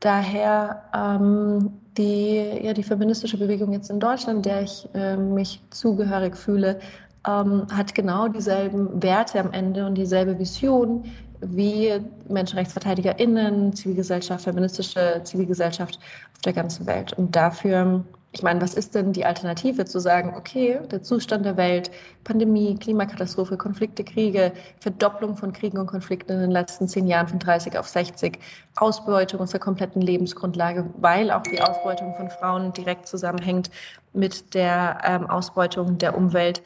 Daher 0.00 0.82
ähm, 0.94 1.81
die, 1.96 2.36
ja, 2.62 2.72
die 2.72 2.82
feministische 2.82 3.36
Bewegung 3.36 3.72
jetzt 3.72 3.90
in 3.90 4.00
Deutschland, 4.00 4.46
der 4.46 4.62
ich 4.62 4.88
äh, 4.94 5.16
mich 5.16 5.60
zugehörig 5.70 6.36
fühle, 6.36 6.80
ähm, 7.26 7.66
hat 7.72 7.94
genau 7.94 8.28
dieselben 8.28 9.02
Werte 9.02 9.40
am 9.40 9.52
Ende 9.52 9.86
und 9.86 9.94
dieselbe 9.94 10.38
Vision 10.38 11.04
wie 11.40 11.92
MenschenrechtsverteidigerInnen, 12.28 13.72
Zivilgesellschaft, 13.74 14.44
feministische 14.44 15.20
Zivilgesellschaft 15.24 15.98
auf 16.34 16.40
der 16.42 16.52
ganzen 16.52 16.86
Welt. 16.86 17.12
Und 17.14 17.34
dafür, 17.34 18.04
ich 18.32 18.42
meine, 18.42 18.60
was 18.62 18.74
ist 18.74 18.94
denn 18.94 19.12
die 19.12 19.24
Alternative 19.26 19.84
zu 19.84 20.00
sagen, 20.00 20.34
okay, 20.36 20.80
der 20.90 21.02
Zustand 21.02 21.44
der 21.44 21.56
Welt, 21.56 21.90
Pandemie, 22.24 22.76
Klimakatastrophe, 22.76 23.56
Konflikte, 23.56 24.04
Kriege, 24.04 24.52
Verdopplung 24.80 25.36
von 25.36 25.52
Kriegen 25.52 25.78
und 25.78 25.86
Konflikten 25.86 26.32
in 26.32 26.40
den 26.40 26.50
letzten 26.50 26.88
zehn 26.88 27.06
Jahren 27.06 27.28
von 27.28 27.38
30 27.38 27.78
auf 27.78 27.88
60, 27.88 28.38
Ausbeutung 28.76 29.40
unserer 29.40 29.58
kompletten 29.58 30.00
Lebensgrundlage, 30.00 30.88
weil 30.96 31.30
auch 31.30 31.42
die 31.42 31.60
Ausbeutung 31.60 32.14
von 32.16 32.30
Frauen 32.30 32.72
direkt 32.72 33.06
zusammenhängt 33.06 33.70
mit 34.14 34.54
der 34.54 34.98
ähm, 35.04 35.28
Ausbeutung 35.28 35.98
der 35.98 36.16
Umwelt 36.16 36.62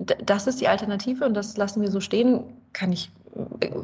das 0.00 0.46
ist 0.46 0.60
die 0.60 0.68
Alternative 0.68 1.26
und 1.26 1.34
das 1.34 1.56
lassen 1.56 1.82
wir 1.82 1.90
so 1.90 2.00
stehen. 2.00 2.44
Kann 2.72 2.92
ich, 2.92 3.10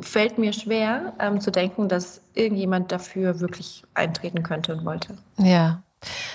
fällt 0.01 0.39
mir 0.39 0.53
schwer 0.53 1.13
ähm, 1.19 1.41
zu 1.41 1.51
denken, 1.51 1.89
dass 1.89 2.23
irgendjemand 2.35 2.91
dafür 2.91 3.41
wirklich 3.41 3.85
eintreten 3.95 4.43
könnte 4.43 4.75
und 4.75 4.85
wollte. 4.85 5.17
Ja. 5.39 5.83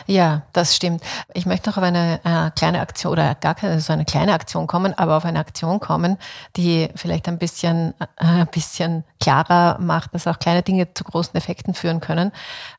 Ja, 0.07 0.41
das 0.53 0.75
stimmt. 0.75 1.03
Ich 1.33 1.45
möchte 1.45 1.69
noch 1.69 1.77
auf 1.77 1.83
eine 1.83 2.19
äh, 2.23 2.51
kleine 2.51 2.81
Aktion 2.81 3.13
oder 3.13 3.35
gar 3.35 3.55
keine 3.55 3.79
so 3.79 3.93
eine 3.93 4.05
kleine 4.05 4.33
Aktion 4.33 4.67
kommen, 4.67 4.93
aber 4.97 5.17
auf 5.17 5.25
eine 5.25 5.39
Aktion 5.39 5.79
kommen, 5.79 6.17
die 6.57 6.89
vielleicht 6.95 7.27
ein 7.27 7.37
bisschen, 7.37 7.93
äh, 7.99 8.25
ein 8.25 8.47
bisschen 8.47 9.03
klarer 9.19 9.79
macht, 9.79 10.13
dass 10.13 10.27
auch 10.27 10.39
kleine 10.39 10.63
Dinge 10.63 10.93
zu 10.93 11.03
großen 11.03 11.35
Effekten 11.35 11.73
führen 11.73 11.99
können. 12.01 12.31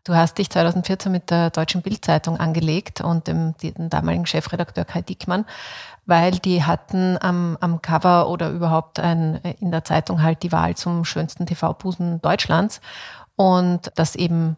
Du 0.05 0.15
hast 0.15 0.39
dich 0.39 0.51
2014 0.51 1.11
mit 1.11 1.31
der 1.31 1.51
Deutschen 1.51 1.83
Bildzeitung 1.83 2.39
angelegt 2.39 3.01
und 3.01 3.29
dem, 3.29 3.55
dem 3.63 3.89
damaligen 3.89 4.27
Chefredakteur 4.27 4.85
Kai 4.85 5.03
Dickmann 5.03 5.47
weil 6.05 6.33
die 6.33 6.65
hatten 6.65 7.17
am, 7.21 7.57
am 7.61 7.81
Cover 7.81 8.29
oder 8.29 8.51
überhaupt 8.51 8.99
ein, 8.99 9.37
in 9.61 9.71
der 9.71 9.85
Zeitung 9.85 10.21
halt 10.21 10.43
die 10.43 10.51
Wahl 10.51 10.75
zum 10.75 11.05
schönsten 11.05 11.47
TV-Busen 11.47 12.21
Deutschlands. 12.21 12.81
Und 13.37 13.93
das 13.95 14.17
eben 14.17 14.57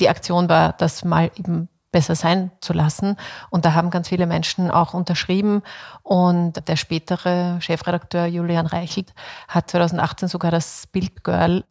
die 0.00 0.08
Aktion 0.08 0.48
war, 0.48 0.72
das 0.72 1.04
mal 1.04 1.30
eben 1.36 1.68
besser 1.92 2.14
sein 2.14 2.50
zu 2.60 2.72
lassen. 2.72 3.16
Und 3.48 3.64
da 3.64 3.72
haben 3.72 3.90
ganz 3.90 4.08
viele 4.08 4.26
Menschen 4.26 4.70
auch 4.70 4.92
unterschrieben. 4.92 5.62
Und 6.02 6.68
der 6.68 6.76
spätere 6.76 7.58
Chefredakteur 7.60 8.26
Julian 8.26 8.66
Reichelt 8.66 9.14
hat 9.48 9.70
2018 9.70 10.28
sogar 10.28 10.50
das 10.50 10.86
Bild 10.88 11.24
Girl 11.24 11.64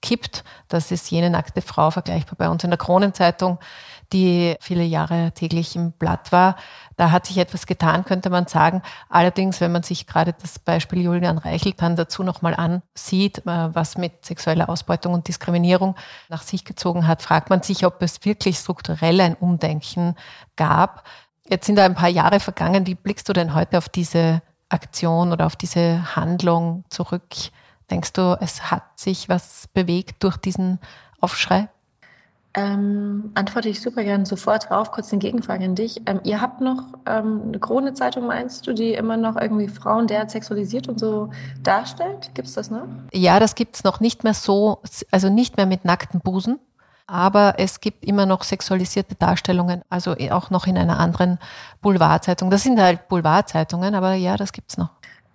gekippt. 0.00 0.44
Das 0.68 0.90
ist 0.90 1.10
jene 1.10 1.30
nackte 1.30 1.62
Frau, 1.62 1.90
vergleichbar 1.90 2.34
bei 2.36 2.48
uns 2.48 2.64
in 2.64 2.70
der 2.70 2.78
Kronenzeitung, 2.78 3.58
die 4.12 4.56
viele 4.60 4.82
Jahre 4.82 5.32
täglich 5.32 5.76
im 5.76 5.92
Blatt 5.92 6.32
war. 6.32 6.56
Da 6.96 7.10
hat 7.10 7.26
sich 7.26 7.38
etwas 7.38 7.66
getan, 7.66 8.04
könnte 8.04 8.30
man 8.30 8.46
sagen. 8.46 8.82
Allerdings, 9.08 9.60
wenn 9.60 9.72
man 9.72 9.82
sich 9.82 10.06
gerade 10.06 10.34
das 10.40 10.58
Beispiel 10.58 11.02
Julian 11.02 11.38
Reichelt 11.38 11.80
dann 11.80 11.96
dazu 11.96 12.22
nochmal 12.22 12.54
ansieht, 12.54 13.38
äh, 13.38 13.74
was 13.74 13.96
mit 13.96 14.24
sexueller 14.24 14.68
Ausbeutung 14.68 15.14
und 15.14 15.28
Diskriminierung 15.28 15.96
nach 16.28 16.42
sich 16.42 16.64
gezogen 16.64 17.06
hat, 17.06 17.22
fragt 17.22 17.50
man 17.50 17.62
sich, 17.62 17.86
ob 17.86 18.02
es 18.02 18.24
wirklich 18.24 18.58
strukturell 18.58 19.20
ein 19.20 19.34
Umdenken 19.34 20.16
gab. 20.56 21.04
Jetzt 21.48 21.66
sind 21.66 21.76
da 21.76 21.84
ein 21.84 21.94
paar 21.94 22.08
Jahre 22.08 22.40
vergangen. 22.40 22.86
Wie 22.86 22.94
blickst 22.94 23.28
du 23.28 23.32
denn 23.32 23.54
heute 23.54 23.78
auf 23.78 23.88
diese 23.88 24.42
Aktion 24.68 25.32
oder 25.32 25.46
auf 25.46 25.56
diese 25.56 26.16
Handlung 26.16 26.84
zurück? 26.90 27.24
Denkst 27.90 28.12
du, 28.12 28.38
es 28.40 28.70
hat 28.70 28.84
sich 28.96 29.28
was 29.28 29.68
bewegt 29.74 30.22
durch 30.22 30.36
diesen 30.36 30.78
Aufschrei? 31.20 31.68
Ähm, 32.52 33.30
antworte 33.34 33.68
ich 33.68 33.80
super 33.80 34.02
gerne 34.02 34.26
sofort 34.26 34.70
drauf. 34.70 34.90
Kurz 34.90 35.12
eine 35.12 35.20
Gegenfrage 35.20 35.64
an 35.64 35.76
dich. 35.76 36.02
Ähm, 36.06 36.20
ihr 36.24 36.40
habt 36.40 36.60
noch 36.60 36.82
ähm, 37.06 37.42
eine 37.46 37.60
Krone-Zeitung, 37.60 38.26
meinst 38.26 38.66
du, 38.66 38.72
die 38.72 38.92
immer 38.92 39.16
noch 39.16 39.36
irgendwie 39.36 39.68
Frauen 39.68 40.08
derart 40.08 40.32
sexualisiert 40.32 40.88
und 40.88 40.98
so 40.98 41.30
darstellt? 41.62 42.32
Gibt 42.34 42.48
es 42.48 42.54
das 42.54 42.70
noch? 42.70 42.86
Ja, 43.12 43.38
das 43.38 43.54
gibt 43.54 43.76
es 43.76 43.84
noch 43.84 44.00
nicht 44.00 44.24
mehr 44.24 44.34
so, 44.34 44.80
also 45.12 45.28
nicht 45.30 45.56
mehr 45.56 45.66
mit 45.66 45.84
nackten 45.84 46.20
Busen. 46.20 46.58
Aber 47.06 47.54
es 47.58 47.80
gibt 47.80 48.04
immer 48.04 48.24
noch 48.24 48.44
sexualisierte 48.44 49.16
Darstellungen, 49.16 49.82
also 49.88 50.14
auch 50.30 50.50
noch 50.50 50.66
in 50.66 50.78
einer 50.78 50.98
anderen 50.98 51.38
Boulevardzeitung. 51.82 52.50
Das 52.50 52.62
sind 52.62 52.80
halt 52.80 53.08
Boulevardzeitungen, 53.08 53.96
aber 53.96 54.14
ja, 54.14 54.36
das 54.36 54.52
gibt's 54.52 54.76
noch. 54.76 54.90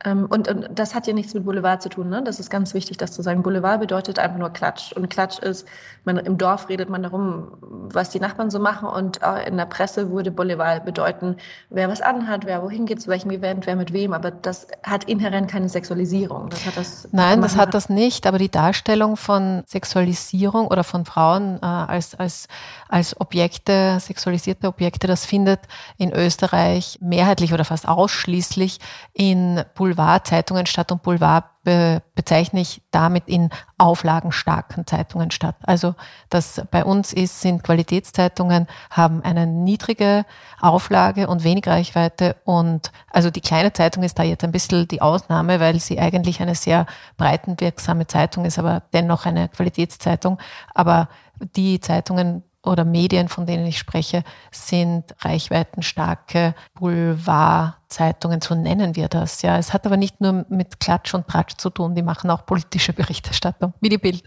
Ähm, 0.05 0.27
und, 0.29 0.47
und, 0.47 0.69
das 0.73 0.93
hat 0.93 1.07
ja 1.07 1.13
nichts 1.13 1.33
mit 1.33 1.45
Boulevard 1.45 1.81
zu 1.81 1.89
tun. 1.89 2.09
Ne? 2.09 2.21
Das 2.23 2.39
ist 2.39 2.49
ganz 2.49 2.73
wichtig, 2.73 2.97
das 2.97 3.11
zu 3.11 3.23
sagen. 3.23 3.41
Boulevard 3.41 3.79
bedeutet 3.79 4.19
einfach 4.19 4.37
nur 4.37 4.51
Klatsch. 4.51 4.93
Und 4.93 5.09
Klatsch 5.09 5.39
ist, 5.39 5.67
man, 6.03 6.17
im 6.17 6.37
Dorf 6.37 6.69
redet 6.69 6.89
man 6.89 7.03
darum, 7.03 7.47
was 7.61 8.11
die 8.11 8.19
Nachbarn 8.19 8.51
so 8.51 8.59
machen. 8.59 8.87
Und 8.87 9.19
in 9.47 9.57
der 9.57 9.65
Presse 9.65 10.11
würde 10.11 10.31
Boulevard 10.31 10.85
bedeuten, 10.85 11.37
wer 11.69 11.89
was 11.89 12.01
anhat, 12.01 12.45
wer 12.45 12.61
wohin 12.61 12.85
geht, 12.85 13.01
zu 13.01 13.09
welchem 13.09 13.31
Event, 13.31 13.65
wer 13.65 13.75
mit 13.75 13.91
wem. 13.93 14.13
Aber 14.13 14.29
das 14.29 14.67
hat 14.83 15.05
inhärent 15.05 15.49
keine 15.49 15.69
Sexualisierung. 15.69 16.49
Das 16.49 16.65
hat 16.65 16.77
das 16.77 17.07
Nein, 17.11 17.41
das 17.41 17.57
hat 17.57 17.73
das 17.73 17.89
nicht. 17.89 18.27
Aber 18.27 18.37
die 18.37 18.51
Darstellung 18.51 19.17
von 19.17 19.63
Sexualisierung 19.65 20.67
oder 20.67 20.83
von 20.83 21.05
Frauen 21.05 21.57
äh, 21.61 21.65
als, 21.65 22.13
als, 22.13 22.47
als 22.89 23.19
Objekte, 23.19 23.97
sexualisierte 23.99 24.67
Objekte, 24.67 25.07
das 25.07 25.25
findet 25.25 25.61
in 25.97 26.13
Österreich 26.13 26.99
mehrheitlich 27.01 27.53
oder 27.53 27.65
fast 27.65 27.87
ausschließlich 27.87 28.79
in 29.13 29.63
Boulevard 29.73 29.94
Boulevardzeitungen 29.95 30.65
statt 30.65 30.91
und 30.91 31.01
Boulevard 31.03 31.45
be 31.63 32.01
bezeichne 32.13 32.61
ich 32.61 32.81
damit 32.91 33.27
in 33.27 33.49
auflagenstarken 33.77 34.85
Zeitungen 34.85 35.31
statt. 35.31 35.55
Also 35.63 35.95
das 36.29 36.61
bei 36.71 36.85
uns 36.85 37.11
ist, 37.11 37.41
sind 37.41 37.63
Qualitätszeitungen, 37.63 38.67
haben 38.89 39.21
eine 39.23 39.47
niedrige 39.47 40.25
Auflage 40.61 41.27
und 41.27 41.43
wenig 41.43 41.67
Reichweite 41.67 42.35
und 42.45 42.91
also 43.09 43.31
die 43.31 43.41
kleine 43.41 43.73
Zeitung 43.73 44.03
ist 44.03 44.19
da 44.19 44.23
jetzt 44.23 44.43
ein 44.43 44.51
bisschen 44.51 44.87
die 44.87 45.01
Ausnahme, 45.01 45.59
weil 45.59 45.79
sie 45.79 45.99
eigentlich 45.99 46.41
eine 46.41 46.55
sehr 46.55 46.85
breitenwirksame 47.17 48.07
Zeitung 48.07 48.45
ist, 48.45 48.59
aber 48.59 48.83
dennoch 48.93 49.25
eine 49.25 49.49
Qualitätszeitung. 49.49 50.37
Aber 50.73 51.09
die 51.55 51.79
Zeitungen 51.79 52.43
oder 52.65 52.85
Medien, 52.85 53.27
von 53.27 53.45
denen 53.45 53.65
ich 53.65 53.77
spreche, 53.77 54.23
sind 54.51 55.15
reichweitenstarke 55.19 56.55
Boulevardzeitungen, 56.73 58.41
so 58.41 58.55
nennen 58.55 58.95
wir 58.95 59.07
das. 59.07 59.41
Ja, 59.41 59.57
es 59.57 59.73
hat 59.73 59.85
aber 59.85 59.97
nicht 59.97 60.21
nur 60.21 60.45
mit 60.49 60.79
Klatsch 60.79 61.13
und 61.13 61.27
Tratsch 61.27 61.57
zu 61.57 61.69
tun, 61.69 61.95
die 61.95 62.03
machen 62.03 62.29
auch 62.29 62.45
politische 62.45 62.93
Berichterstattung, 62.93 63.73
wie 63.81 63.89
die 63.89 63.97
Bild. 63.97 64.23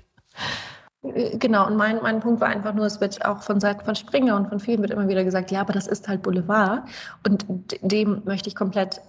Genau, 1.03 1.66
und 1.66 1.77
mein, 1.77 2.03
mein 2.03 2.20
Punkt 2.20 2.40
war 2.40 2.48
einfach 2.48 2.74
nur, 2.74 2.85
es 2.85 3.01
wird 3.01 3.24
auch 3.24 3.42
von 3.42 3.61
Seiten 3.61 3.85
von 3.85 3.94
Springer 3.94 4.35
und 4.35 4.48
von 4.48 4.59
vielen 4.59 4.83
wird 4.83 4.90
immer 4.90 5.09
wieder 5.09 5.22
gesagt, 5.22 5.51
ja, 5.53 5.61
aber 5.61 5.72
das 5.72 5.87
ist 5.87 6.09
halt 6.09 6.22
Boulevard. 6.22 6.83
Und 7.27 7.44
dem 7.83 8.22
möchte 8.24 8.48
ich 8.48 8.57
komplett 8.57 9.01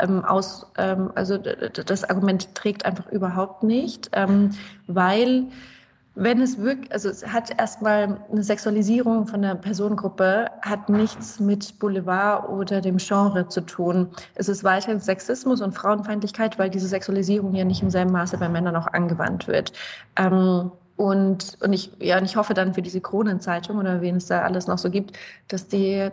ähm, 0.00 0.24
aus, 0.24 0.66
ähm, 0.76 1.12
also 1.14 1.38
das 1.38 2.04
Argument 2.04 2.54
trägt 2.54 2.84
einfach 2.84 3.06
überhaupt 3.06 3.62
nicht, 3.62 4.10
ähm, 4.12 4.50
weil 4.88 5.44
wenn 6.16 6.40
es 6.40 6.58
wirklich, 6.58 6.90
also 6.90 7.10
es 7.10 7.26
hat 7.26 7.58
erstmal 7.58 8.18
eine 8.32 8.42
Sexualisierung 8.42 9.26
von 9.26 9.42
der 9.42 9.54
Personengruppe, 9.54 10.46
hat 10.62 10.88
nichts 10.88 11.38
mit 11.40 11.78
Boulevard 11.78 12.48
oder 12.48 12.80
dem 12.80 12.96
Genre 12.96 13.48
zu 13.48 13.60
tun. 13.60 14.08
Es 14.34 14.48
ist 14.48 14.64
weiterhin 14.64 14.98
Sexismus 14.98 15.60
und 15.60 15.74
Frauenfeindlichkeit, 15.74 16.58
weil 16.58 16.70
diese 16.70 16.88
Sexualisierung 16.88 17.54
ja 17.54 17.64
nicht 17.64 17.82
im 17.82 17.90
selben 17.90 18.12
Maße 18.12 18.38
bei 18.38 18.48
Männern 18.48 18.76
auch 18.76 18.86
angewandt 18.86 19.46
wird. 19.46 19.74
Ähm, 20.16 20.72
und, 20.96 21.58
und 21.60 21.72
ich, 21.74 21.92
ja, 22.00 22.16
und 22.16 22.24
ich 22.24 22.36
hoffe 22.36 22.54
dann 22.54 22.72
für 22.72 22.80
diese 22.80 23.02
Kronenzeitung 23.02 23.76
oder 23.76 24.00
wen 24.00 24.16
es 24.16 24.26
da 24.26 24.40
alles 24.40 24.66
noch 24.66 24.78
so 24.78 24.90
gibt, 24.90 25.18
dass 25.48 25.68
die 25.68 26.08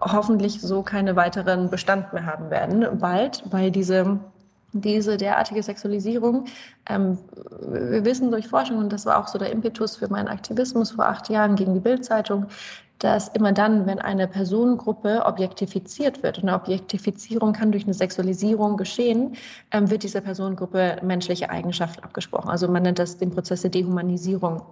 hoffentlich 0.00 0.60
so 0.60 0.82
keine 0.82 1.14
weiteren 1.14 1.70
Bestand 1.70 2.12
mehr 2.12 2.26
haben 2.26 2.50
werden, 2.50 2.98
bald, 2.98 3.44
weil 3.50 3.70
diese 3.70 4.18
diese 4.72 5.16
derartige 5.16 5.62
Sexualisierung. 5.62 6.44
Ähm, 6.88 7.18
wir 7.60 8.04
wissen 8.04 8.30
durch 8.30 8.48
Forschung, 8.48 8.78
und 8.78 8.92
das 8.92 9.06
war 9.06 9.18
auch 9.18 9.28
so 9.28 9.38
der 9.38 9.50
Impetus 9.50 9.96
für 9.96 10.08
meinen 10.08 10.28
Aktivismus 10.28 10.92
vor 10.92 11.06
acht 11.06 11.28
Jahren 11.28 11.56
gegen 11.56 11.74
die 11.74 11.80
Bildzeitung, 11.80 12.46
dass 12.98 13.28
immer 13.28 13.52
dann, 13.52 13.86
wenn 13.86 14.00
eine 14.00 14.26
Personengruppe 14.26 15.24
objektifiziert 15.24 16.22
wird, 16.22 16.38
und 16.38 16.48
eine 16.48 16.56
Objektifizierung 16.56 17.52
kann 17.52 17.70
durch 17.70 17.84
eine 17.84 17.94
Sexualisierung 17.94 18.76
geschehen, 18.76 19.36
ähm, 19.70 19.90
wird 19.90 20.02
dieser 20.02 20.20
Personengruppe 20.20 20.96
menschliche 21.02 21.50
Eigenschaften 21.50 22.02
abgesprochen. 22.02 22.50
Also 22.50 22.68
man 22.68 22.82
nennt 22.82 22.98
das 22.98 23.18
den 23.18 23.30
Prozess 23.30 23.62
der 23.62 23.70
Dehumanisierung. 23.70 24.62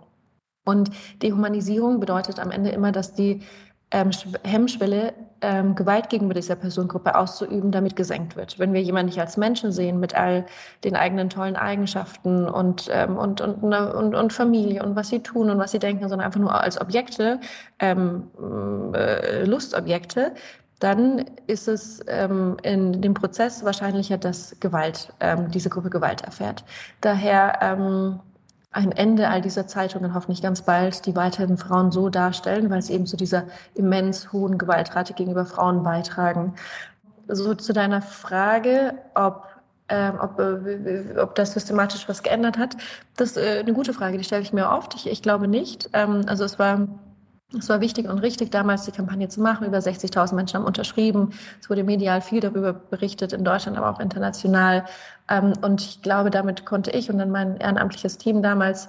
Und 0.65 0.91
Dehumanisierung 1.23 2.01
bedeutet 2.01 2.41
am 2.41 2.51
Ende 2.51 2.71
immer, 2.71 2.91
dass 2.91 3.15
die 3.15 3.43
ähm, 3.91 4.11
Hemmschwelle, 4.43 5.13
ähm, 5.41 5.75
Gewalt 5.75 6.09
gegenüber 6.09 6.35
dieser 6.35 6.57
Personengruppe 6.57 7.15
auszuüben, 7.15 7.71
damit 7.71 7.95
gesenkt 7.95 8.37
wird. 8.37 8.59
Wenn 8.59 8.73
wir 8.73 8.83
jemanden 8.83 9.07
nicht 9.07 9.21
als 9.21 9.37
Menschen 9.37 9.71
sehen, 9.71 10.01
mit 10.01 10.15
all 10.15 10.47
den 10.83 10.97
eigenen 10.97 11.31
tollen 11.31 11.57
Eigenschaften 11.57 12.49
und, 12.49 12.89
ähm, 12.91 13.17
und, 13.17 13.41
und, 13.41 13.63
und, 13.63 14.15
und 14.15 14.33
Familie 14.33 14.83
und 14.83 14.97
was 14.97 15.09
sie 15.09 15.21
tun 15.21 15.51
und 15.51 15.59
was 15.59 15.71
sie 15.71 15.79
denken, 15.79 16.09
sondern 16.09 16.27
einfach 16.27 16.41
nur 16.41 16.55
als 16.55 16.81
Objekte, 16.81 17.39
ähm, 17.79 18.25
äh, 18.95 19.45
Lustobjekte, 19.45 20.33
dann 20.79 21.25
ist 21.47 21.69
es 21.69 22.01
ähm, 22.07 22.57
in 22.63 23.01
dem 23.01 23.15
Prozess 23.15 23.65
wahrscheinlicher, 23.65 24.19
dass 24.19 24.59
Gewalt, 24.61 25.13
ähm, 25.21 25.51
diese 25.51 25.71
Gruppe 25.71 25.91
Gewalt 25.91 26.23
erfährt. 26.23 26.65
Daher 27.01 27.59
ähm, 27.63 28.21
ein 28.71 28.93
Ende 28.93 29.29
all 29.29 29.41
dieser 29.41 29.67
Zeitungen 29.67 30.15
hoffentlich 30.15 30.43
ganz 30.43 30.63
bald, 30.63 31.07
die 31.07 31.17
weiterhin 31.17 31.57
Frauen 31.57 31.91
so 31.93 32.09
darstellen, 32.11 32.69
weil 32.71 32.83
sie 32.83 32.93
eben 32.93 33.07
zu 33.07 33.17
dieser 33.17 33.45
immens 33.75 34.33
hohen 34.33 34.59
Gewaltrate 34.59 35.15
gegenüber 35.15 35.47
Frauen 35.47 35.83
beitragen. 35.83 36.55
So 37.29 37.55
zu 37.55 37.73
deiner 37.73 38.03
Frage, 38.03 38.95
ob, 39.15 39.47
äh, 39.89 40.11
ob, 40.11 40.39
äh, 40.39 41.19
ob 41.19 41.35
das 41.35 41.55
systematisch 41.55 42.09
was 42.09 42.23
geändert 42.23 42.59
hat, 42.59 42.77
das 43.17 43.31
ist 43.31 43.37
äh, 43.39 43.61
eine 43.61 43.73
gute 43.73 43.95
Frage, 43.95 44.19
die 44.19 44.25
stelle 44.25 44.43
ich 44.43 44.53
mir 44.53 44.71
oft. 44.71 44.95
Ich, 44.95 45.09
ich 45.09 45.23
glaube 45.23 45.49
nicht. 45.49 45.89
Ähm, 45.93 46.23
also 46.27 46.45
es 46.45 46.59
war 46.59 46.87
es 47.55 47.69
war 47.69 47.81
wichtig 47.81 48.09
und 48.09 48.19
richtig, 48.19 48.51
damals 48.51 48.85
die 48.85 48.91
Kampagne 48.91 49.29
zu 49.29 49.41
machen. 49.41 49.67
Über 49.67 49.79
60.000 49.79 50.35
Menschen 50.35 50.59
haben 50.59 50.65
unterschrieben. 50.65 51.31
Es 51.61 51.71
wurde 51.71 51.85
medial 51.85 52.21
viel 52.21 52.41
darüber 52.41 52.73
berichtet, 52.73 53.33
in 53.33 53.45
Deutschland, 53.45 53.79
aber 53.79 53.91
auch 53.91 54.01
international. 54.01 54.85
Ähm, 55.29 55.53
und 55.63 55.81
ich 55.81 56.03
glaube, 56.03 56.31
damit 56.31 56.67
konnte 56.67 56.91
ich 56.91 57.09
und 57.09 57.19
dann 57.19 57.31
mein 57.31 57.57
ehrenamtliches 57.59 58.19
Team 58.19 58.43
damals 58.43 58.89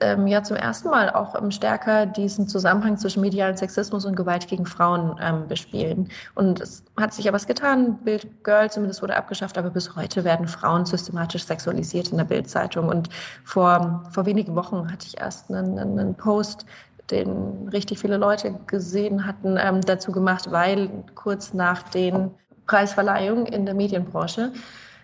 ähm, 0.00 0.26
ja 0.26 0.42
zum 0.42 0.56
ersten 0.56 0.88
Mal 0.88 1.10
auch 1.10 1.34
ähm, 1.34 1.50
stärker 1.50 2.06
diesen 2.06 2.48
Zusammenhang 2.48 2.96
zwischen 2.96 3.20
medialen 3.20 3.58
Sexismus 3.58 4.06
und 4.06 4.16
Gewalt 4.16 4.48
gegen 4.48 4.64
Frauen 4.64 5.46
bespielen. 5.46 6.08
Und 6.34 6.60
es 6.62 6.82
hat 6.96 7.12
sich 7.12 7.26
ja 7.26 7.34
was 7.34 7.46
getan. 7.46 7.98
Bild 7.98 8.42
Girl 8.44 8.70
zumindest 8.70 9.02
wurde 9.02 9.14
abgeschafft, 9.14 9.58
aber 9.58 9.68
bis 9.68 9.94
heute 9.94 10.24
werden 10.24 10.48
Frauen 10.48 10.86
systematisch 10.86 11.44
sexualisiert 11.44 12.08
in 12.08 12.16
der 12.16 12.24
Bildzeitung. 12.24 12.88
Und 12.88 13.10
vor, 13.44 14.04
vor 14.10 14.24
wenigen 14.24 14.56
Wochen 14.56 14.90
hatte 14.90 15.06
ich 15.06 15.20
erst 15.20 15.50
einen, 15.50 15.78
einen 15.78 16.14
Post 16.14 16.64
den 17.10 17.68
richtig 17.68 17.98
viele 17.98 18.16
Leute 18.16 18.54
gesehen 18.66 19.26
hatten, 19.26 19.58
ähm, 19.60 19.80
dazu 19.80 20.12
gemacht, 20.12 20.50
weil 20.50 20.90
kurz 21.14 21.52
nach 21.54 21.82
den 21.84 22.30
Preisverleihungen 22.66 23.46
in 23.46 23.66
der 23.66 23.74
Medienbranche 23.74 24.52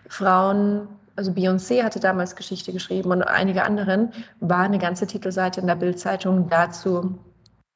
Frauen, 0.09 0.89
also 1.17 1.33
Beyoncé 1.33 1.83
hatte 1.83 1.99
damals 1.99 2.37
Geschichte 2.37 2.73
geschrieben 2.73 3.11
und 3.11 3.23
einige 3.23 3.65
anderen, 3.65 4.13
war 4.41 4.61
eine 4.61 4.79
ganze 4.79 5.07
Titelseite 5.07 5.61
in 5.61 5.67
der 5.67 5.75
Bildzeitung 5.75 6.49
dazu, 6.49 7.19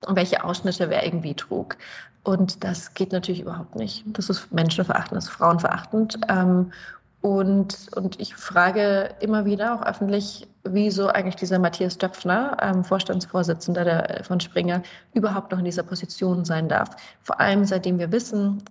welche 0.06 0.44
Ausschnitte 0.44 0.90
wer 0.90 1.04
irgendwie 1.04 1.34
trug. 1.34 1.76
Und 2.22 2.64
das 2.64 2.94
geht 2.94 3.12
natürlich 3.12 3.40
überhaupt 3.40 3.76
nicht. 3.76 4.04
Das 4.06 4.28
ist 4.28 4.52
menschenverachtend, 4.52 5.16
das 5.16 5.24
ist 5.24 5.30
frauenverachtend. 5.30 6.18
Ähm, 6.28 6.72
und, 7.22 7.88
und 7.94 8.18
ich 8.18 8.34
frage 8.34 9.10
immer 9.20 9.44
wieder 9.44 9.74
auch 9.74 9.86
öffentlich, 9.86 10.48
wieso 10.64 11.08
eigentlich 11.08 11.36
dieser 11.36 11.58
Matthias 11.58 11.98
Döpfner, 11.98 12.56
ähm, 12.62 12.82
Vorstandsvorsitzender 12.82 13.84
der, 13.84 14.24
von 14.24 14.40
Springer, 14.40 14.82
überhaupt 15.12 15.52
noch 15.52 15.58
in 15.58 15.66
dieser 15.66 15.82
Position 15.82 16.44
sein 16.44 16.68
darf. 16.68 16.88
Vor 17.22 17.38
allem 17.40 17.64
seitdem 17.66 17.98
wir 17.98 18.10
wissen, 18.10 18.62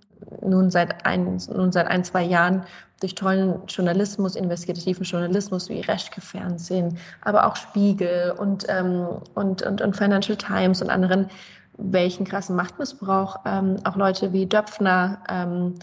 nun 0.42 0.72
seit 0.72 1.06
ein, 1.06 1.40
nun 1.54 1.72
seit 1.72 1.88
ein 1.88 2.04
zwei 2.04 2.24
Jahren 2.24 2.64
durch 3.00 3.16
tollen 3.16 3.66
Journalismus, 3.68 4.36
investigativen 4.36 5.04
Journalismus 5.04 5.70
wie 5.70 5.82
Reschke 5.82 6.20
Fernsehen, 6.20 6.98
aber 7.22 7.46
auch 7.46 7.56
Spiegel 7.56 8.32
und, 8.38 8.66
ähm, 8.68 9.08
und, 9.36 9.62
und, 9.62 9.82
und 9.82 9.96
Financial 9.96 10.38
Times 10.38 10.82
und 10.82 10.90
anderen, 10.90 11.30
welchen 11.78 12.26
krassen 12.26 12.56
Machtmissbrauch 12.56 13.38
ähm, 13.46 13.78
auch 13.86 13.96
Leute 13.96 14.34
wie 14.34 14.48
Döpfner 14.48 15.20
ähm, 15.30 15.76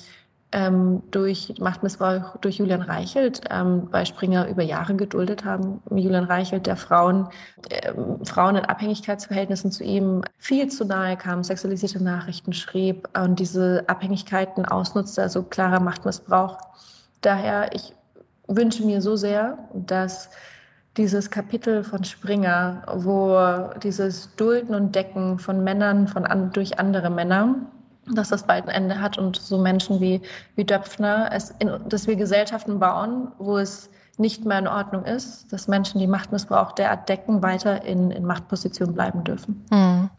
ähm, 0.53 1.03
durch 1.11 1.55
Machtmissbrauch 1.59 2.37
durch 2.39 2.59
Julian 2.59 2.83
Reichelt 2.83 3.41
ähm, 3.51 3.89
bei 3.91 4.05
Springer 4.05 4.49
über 4.49 4.63
Jahre 4.63 4.95
geduldet 4.95 5.45
haben. 5.45 5.83
Julian 5.91 6.25
Reichelt, 6.25 6.67
der 6.67 6.77
Frauen, 6.77 7.29
äh, 7.69 7.93
Frauen 8.25 8.57
in 8.57 8.65
Abhängigkeitsverhältnissen 8.65 9.73
zu 9.73 9.83
ihm 9.83 10.23
viel 10.39 10.69
zu 10.69 10.85
nahe 10.85 11.17
kam, 11.17 11.43
sexualisierte 11.43 12.03
Nachrichten 12.03 12.53
schrieb 12.53 13.09
und 13.19 13.41
diese 13.41 13.85
Abhängigkeiten 13.89 14.65
ausnutzte, 14.65 15.23
also 15.23 15.43
klarer 15.43 15.81
Machtmissbrauch. 15.81 16.59
Daher, 17.23 17.75
ich 17.75 17.95
wünsche 18.47 18.85
mir 18.85 19.03
so 19.03 19.17
sehr, 19.17 19.59
dass 19.75 20.31
dieses 20.97 21.31
Kapitel 21.31 21.85
von 21.85 22.05
Springer, 22.05 22.83
wo 22.97 23.77
dieses 23.83 24.35
Dulden 24.37 24.75
und 24.75 24.95
Decken 24.95 25.39
von 25.39 25.63
Männern 25.63 26.09
von 26.09 26.25
an, 26.25 26.53
durch 26.53 26.79
andere 26.79 27.11
Männer 27.11 27.57
dass 28.12 28.29
das 28.29 28.45
bald 28.45 28.64
ein 28.64 28.75
Ende 28.75 29.01
hat 29.01 29.19
und 29.19 29.37
so 29.37 29.59
Menschen 29.59 30.01
wie, 30.01 30.21
wie 30.55 30.64
Döpfner, 30.64 31.31
es 31.33 31.55
in, 31.59 31.71
dass 31.88 32.07
wir 32.07 32.16
Gesellschaften 32.16 32.79
bauen, 32.79 33.29
wo 33.38 33.59
es 33.59 33.90
nicht 34.19 34.45
mehr 34.45 34.59
in 34.59 34.69
Ordnung 34.69 35.05
ist, 35.05 35.53
dass 35.53 35.69
Menschen, 35.69 35.99
die 35.99 36.07
Machtmissbrauch 36.07 36.73
derart 36.73 37.09
decken, 37.09 37.42
weiter 37.42 37.85
in, 37.85 38.11
in 38.11 38.25
Machtpositionen 38.25 38.95
bleiben 38.95 39.25
dürfen. 39.25 39.64
Mhm. 39.71 40.11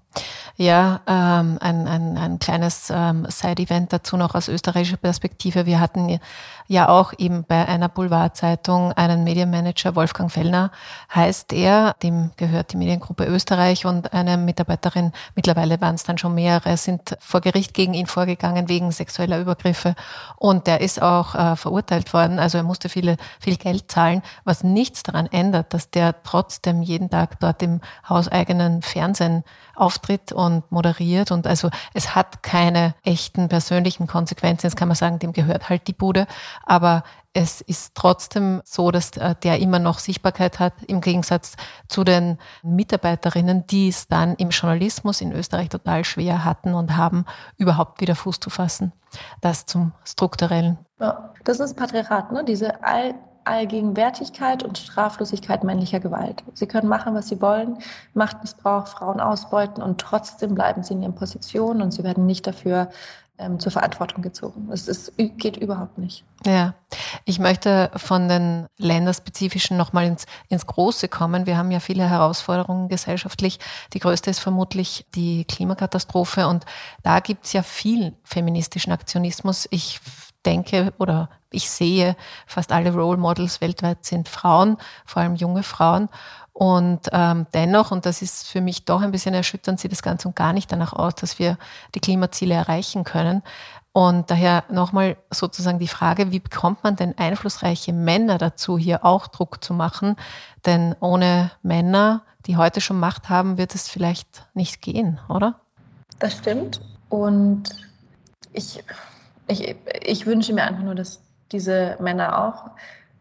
Ja, 0.59 1.01
ähm, 1.05 1.59
ein, 1.61 1.87
ein, 1.87 2.17
ein 2.17 2.39
kleines 2.39 2.91
ähm, 2.91 3.27
Side-Event 3.29 3.93
dazu 3.93 4.17
noch 4.17 4.33
aus 4.33 4.47
österreichischer 4.47 4.97
Perspektive. 4.97 5.67
Wir 5.67 5.79
hatten 5.79 6.19
ja 6.65 6.89
auch 6.89 7.13
eben 7.19 7.43
bei 7.43 7.67
einer 7.67 7.89
Boulevardzeitung 7.89 8.91
einen 8.93 9.23
Medienmanager, 9.23 9.95
Wolfgang 9.95 10.31
Fellner 10.31 10.71
heißt 11.13 11.53
er, 11.53 11.95
dem 12.01 12.31
gehört 12.37 12.73
die 12.73 12.77
Mediengruppe 12.77 13.25
Österreich 13.25 13.85
und 13.85 14.13
eine 14.13 14.35
Mitarbeiterin, 14.35 15.11
mittlerweile 15.35 15.79
waren 15.79 15.93
es 15.93 16.05
dann 16.05 16.17
schon 16.17 16.33
mehrere, 16.33 16.75
sind 16.75 17.15
vor 17.19 17.41
Gericht 17.41 17.75
gegen 17.75 17.93
ihn 17.93 18.07
vorgegangen 18.07 18.67
wegen 18.67 18.91
sexueller 18.91 19.39
Übergriffe. 19.39 19.93
Und 20.37 20.65
der 20.65 20.81
ist 20.81 20.99
auch 21.03 21.35
äh, 21.35 21.55
verurteilt 21.55 22.13
worden, 22.13 22.39
also 22.39 22.57
er 22.57 22.63
musste 22.63 22.89
viele, 22.89 23.17
viel 23.39 23.57
Geld 23.57 23.91
zahlen, 23.91 24.23
was 24.43 24.63
nichts 24.63 25.03
daran 25.03 25.27
ändert, 25.27 25.75
dass 25.75 25.91
der 25.91 26.23
trotzdem 26.23 26.81
jeden 26.81 27.11
Tag 27.11 27.39
dort 27.41 27.61
im 27.61 27.79
hauseigenen 28.09 28.81
Fernsehen 28.81 29.43
auftritt 29.75 30.31
und 30.31 30.46
moderiert. 30.69 31.31
Und 31.31 31.47
also 31.47 31.69
es 31.93 32.15
hat 32.15 32.43
keine 32.43 32.95
echten 33.03 33.49
persönlichen 33.49 34.07
Konsequenzen. 34.07 34.67
Jetzt 34.67 34.75
kann 34.75 34.87
man 34.87 34.95
sagen, 34.95 35.19
dem 35.19 35.33
gehört 35.33 35.69
halt 35.69 35.87
die 35.87 35.93
Bude. 35.93 36.27
Aber 36.65 37.03
es 37.33 37.61
ist 37.61 37.93
trotzdem 37.93 38.61
so, 38.65 38.89
dass 38.89 39.15
äh, 39.15 39.35
der 39.43 39.59
immer 39.59 39.77
noch 39.77 39.99
Sichtbarkeit 39.99 40.59
hat, 40.59 40.73
im 40.87 41.01
Gegensatz 41.01 41.55
zu 41.87 42.03
den 42.03 42.39
Mitarbeiterinnen, 42.63 43.67
die 43.67 43.89
es 43.89 44.07
dann 44.07 44.35
im 44.35 44.49
Journalismus 44.49 45.21
in 45.21 45.31
Österreich 45.31 45.69
total 45.69 46.03
schwer 46.03 46.43
hatten 46.43 46.73
und 46.73 46.97
haben, 46.97 47.25
überhaupt 47.57 48.01
wieder 48.01 48.15
Fuß 48.15 48.39
zu 48.39 48.49
fassen. 48.49 48.91
Das 49.39 49.67
zum 49.67 49.91
strukturellen. 50.03 50.79
Ja, 50.99 51.33
das 51.43 51.59
ist 51.59 51.77
Patriarchat, 51.77 52.31
ne? 52.31 52.43
diese 52.43 52.83
all 52.83 53.13
Allgegenwärtigkeit 53.47 54.63
und 54.63 54.77
Straflosigkeit 54.77 55.63
männlicher 55.63 55.99
Gewalt. 55.99 56.43
Sie 56.53 56.67
können 56.67 56.87
machen, 56.87 57.15
was 57.15 57.27
sie 57.29 57.41
wollen, 57.41 57.77
Machtmissbrauch, 58.13 58.87
Frauen 58.87 59.19
ausbeuten 59.19 59.81
und 59.81 59.99
trotzdem 59.99 60.55
bleiben 60.55 60.83
sie 60.83 60.93
in 60.93 61.01
ihren 61.01 61.15
Positionen 61.15 61.81
und 61.81 61.91
sie 61.91 62.03
werden 62.03 62.25
nicht 62.25 62.45
dafür 62.45 62.89
ähm, 63.39 63.59
zur 63.59 63.71
Verantwortung 63.71 64.23
gezogen. 64.23 64.67
Das 64.69 64.87
ist, 64.87 65.13
geht 65.17 65.57
überhaupt 65.57 65.97
nicht. 65.97 66.23
Ja, 66.45 66.73
ich 67.25 67.39
möchte 67.39 67.91
von 67.95 68.27
den 68.27 68.67
länderspezifischen 68.77 69.77
nochmal 69.77 70.05
ins, 70.05 70.25
ins 70.49 70.65
Große 70.65 71.07
kommen. 71.07 71.45
Wir 71.45 71.57
haben 71.57 71.71
ja 71.71 71.79
viele 71.79 72.09
Herausforderungen 72.09 72.89
gesellschaftlich. 72.89 73.59
Die 73.93 73.99
größte 73.99 74.29
ist 74.29 74.39
vermutlich 74.39 75.05
die 75.15 75.45
Klimakatastrophe 75.45 76.47
und 76.47 76.65
da 77.03 77.19
gibt 77.19 77.45
es 77.45 77.53
ja 77.53 77.63
viel 77.63 78.13
feministischen 78.23 78.91
Aktionismus. 78.91 79.67
Ich 79.71 79.99
denke 80.47 80.93
oder 80.97 81.29
ich 81.51 81.69
sehe, 81.69 82.15
fast 82.45 82.71
alle 82.71 82.93
Role 82.93 83.17
Models 83.17 83.61
weltweit 83.61 84.05
sind 84.05 84.29
Frauen, 84.29 84.77
vor 85.05 85.21
allem 85.21 85.35
junge 85.35 85.63
Frauen. 85.63 86.09
Und 86.53 87.01
ähm, 87.11 87.45
dennoch, 87.53 87.91
und 87.91 88.05
das 88.05 88.21
ist 88.21 88.47
für 88.47 88.61
mich 88.61 88.85
doch 88.85 89.01
ein 89.01 89.11
bisschen 89.11 89.35
erschütternd, 89.35 89.79
sieht 89.79 89.91
das 89.91 90.01
ganz 90.01 90.25
und 90.25 90.35
gar 90.35 90.53
nicht 90.53 90.71
danach 90.71 90.93
aus, 90.93 91.15
dass 91.15 91.37
wir 91.37 91.57
die 91.93 91.99
Klimaziele 91.99 92.55
erreichen 92.55 93.03
können. 93.03 93.43
Und 93.93 94.29
daher 94.31 94.63
nochmal 94.69 95.17
sozusagen 95.31 95.79
die 95.79 95.87
Frage, 95.87 96.31
wie 96.31 96.39
bekommt 96.39 96.83
man 96.83 96.95
denn 96.95 97.17
einflussreiche 97.17 97.93
Männer 97.93 98.37
dazu, 98.37 98.77
hier 98.77 99.05
auch 99.05 99.27
Druck 99.27 99.63
zu 99.63 99.73
machen? 99.73 100.15
Denn 100.65 100.95
ohne 100.99 101.51
Männer, 101.61 102.23
die 102.45 102.57
heute 102.57 102.81
schon 102.81 102.99
Macht 102.99 103.29
haben, 103.29 103.57
wird 103.57 103.75
es 103.75 103.89
vielleicht 103.89 104.47
nicht 104.53 104.81
gehen, 104.81 105.19
oder? 105.29 105.59
Das 106.19 106.33
stimmt. 106.37 106.81
Und 107.09 107.63
ich, 108.53 108.83
ich, 109.47 109.75
ich 110.03 110.25
wünsche 110.25 110.53
mir 110.53 110.63
einfach 110.63 110.83
nur, 110.83 110.95
dass 110.95 111.21
diese 111.51 111.97
Männer 111.99 112.45
auch 112.45 112.71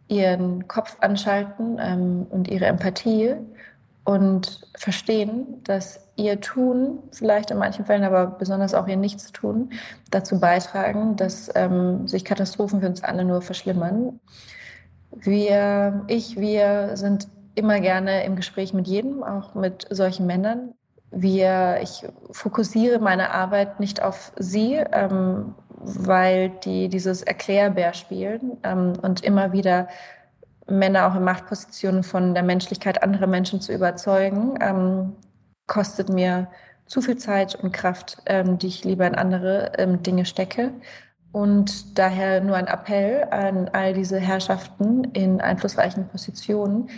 ihren 0.08 0.68
Kopf 0.68 0.96
anschalten 1.00 1.78
ähm, 1.80 2.26
und 2.30 2.48
ihre 2.48 2.66
Empathie 2.66 3.34
und 4.04 4.62
verstehen, 4.76 5.62
dass 5.64 6.00
ihr 6.14 6.40
Tun, 6.40 7.00
vielleicht 7.12 7.50
in 7.50 7.58
manchen 7.58 7.84
Fällen, 7.84 8.04
aber 8.04 8.26
besonders 8.26 8.72
auch 8.72 8.86
ihr 8.86 8.96
Nichtstun, 8.96 9.70
dazu 10.10 10.38
beitragen, 10.38 11.16
dass 11.16 11.50
ähm, 11.54 12.06
sich 12.06 12.24
Katastrophen 12.24 12.80
für 12.80 12.86
uns 12.86 13.02
alle 13.02 13.24
nur 13.24 13.42
verschlimmern. 13.42 14.20
Wir, 15.10 16.04
ich, 16.06 16.38
wir 16.38 16.96
sind 16.96 17.28
immer 17.54 17.80
gerne 17.80 18.24
im 18.24 18.36
Gespräch 18.36 18.72
mit 18.72 18.86
jedem, 18.86 19.24
auch 19.24 19.54
mit 19.54 19.86
solchen 19.90 20.26
Männern. 20.26 20.72
Wir, 21.10 21.78
ich 21.82 22.06
fokussiere 22.30 23.00
meine 23.00 23.32
Arbeit 23.32 23.80
nicht 23.80 24.02
auf 24.02 24.32
sie, 24.36 24.74
ähm, 24.74 25.54
weil 25.87 26.51
die 26.64 26.88
dieses 26.88 27.22
Erklärbär 27.22 27.94
spielen 27.94 28.59
ähm, 28.62 28.94
und 29.03 29.22
immer 29.22 29.53
wieder 29.53 29.88
Männer 30.68 31.07
auch 31.07 31.14
in 31.14 31.22
Machtpositionen 31.22 32.03
von 32.03 32.35
der 32.35 32.42
Menschlichkeit 32.42 33.03
anderer 33.03 33.27
Menschen 33.27 33.61
zu 33.61 33.72
überzeugen, 33.72 34.59
ähm, 34.61 35.12
kostet 35.66 36.09
mir 36.09 36.49
zu 36.87 37.01
viel 37.01 37.16
Zeit 37.16 37.55
und 37.55 37.72
Kraft, 37.72 38.18
ähm, 38.27 38.59
die 38.59 38.68
ich 38.68 38.85
lieber 38.85 39.07
in 39.07 39.14
andere 39.14 39.72
ähm, 39.79 40.03
Dinge 40.03 40.25
stecke. 40.25 40.72
Und 41.33 41.99
daher 41.99 42.40
nur 42.40 42.57
ein 42.57 42.66
Appell 42.66 43.25
an 43.31 43.68
all 43.68 43.92
diese 43.92 44.18
Herrschaften 44.18 45.05
in 45.12 45.40
einflussreichen 45.40 46.09
Positionen. 46.09 46.88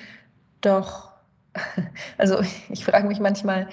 Doch, 0.61 1.11
also 2.19 2.41
ich 2.69 2.85
frage 2.85 3.09
mich 3.09 3.21
manchmal, 3.21 3.69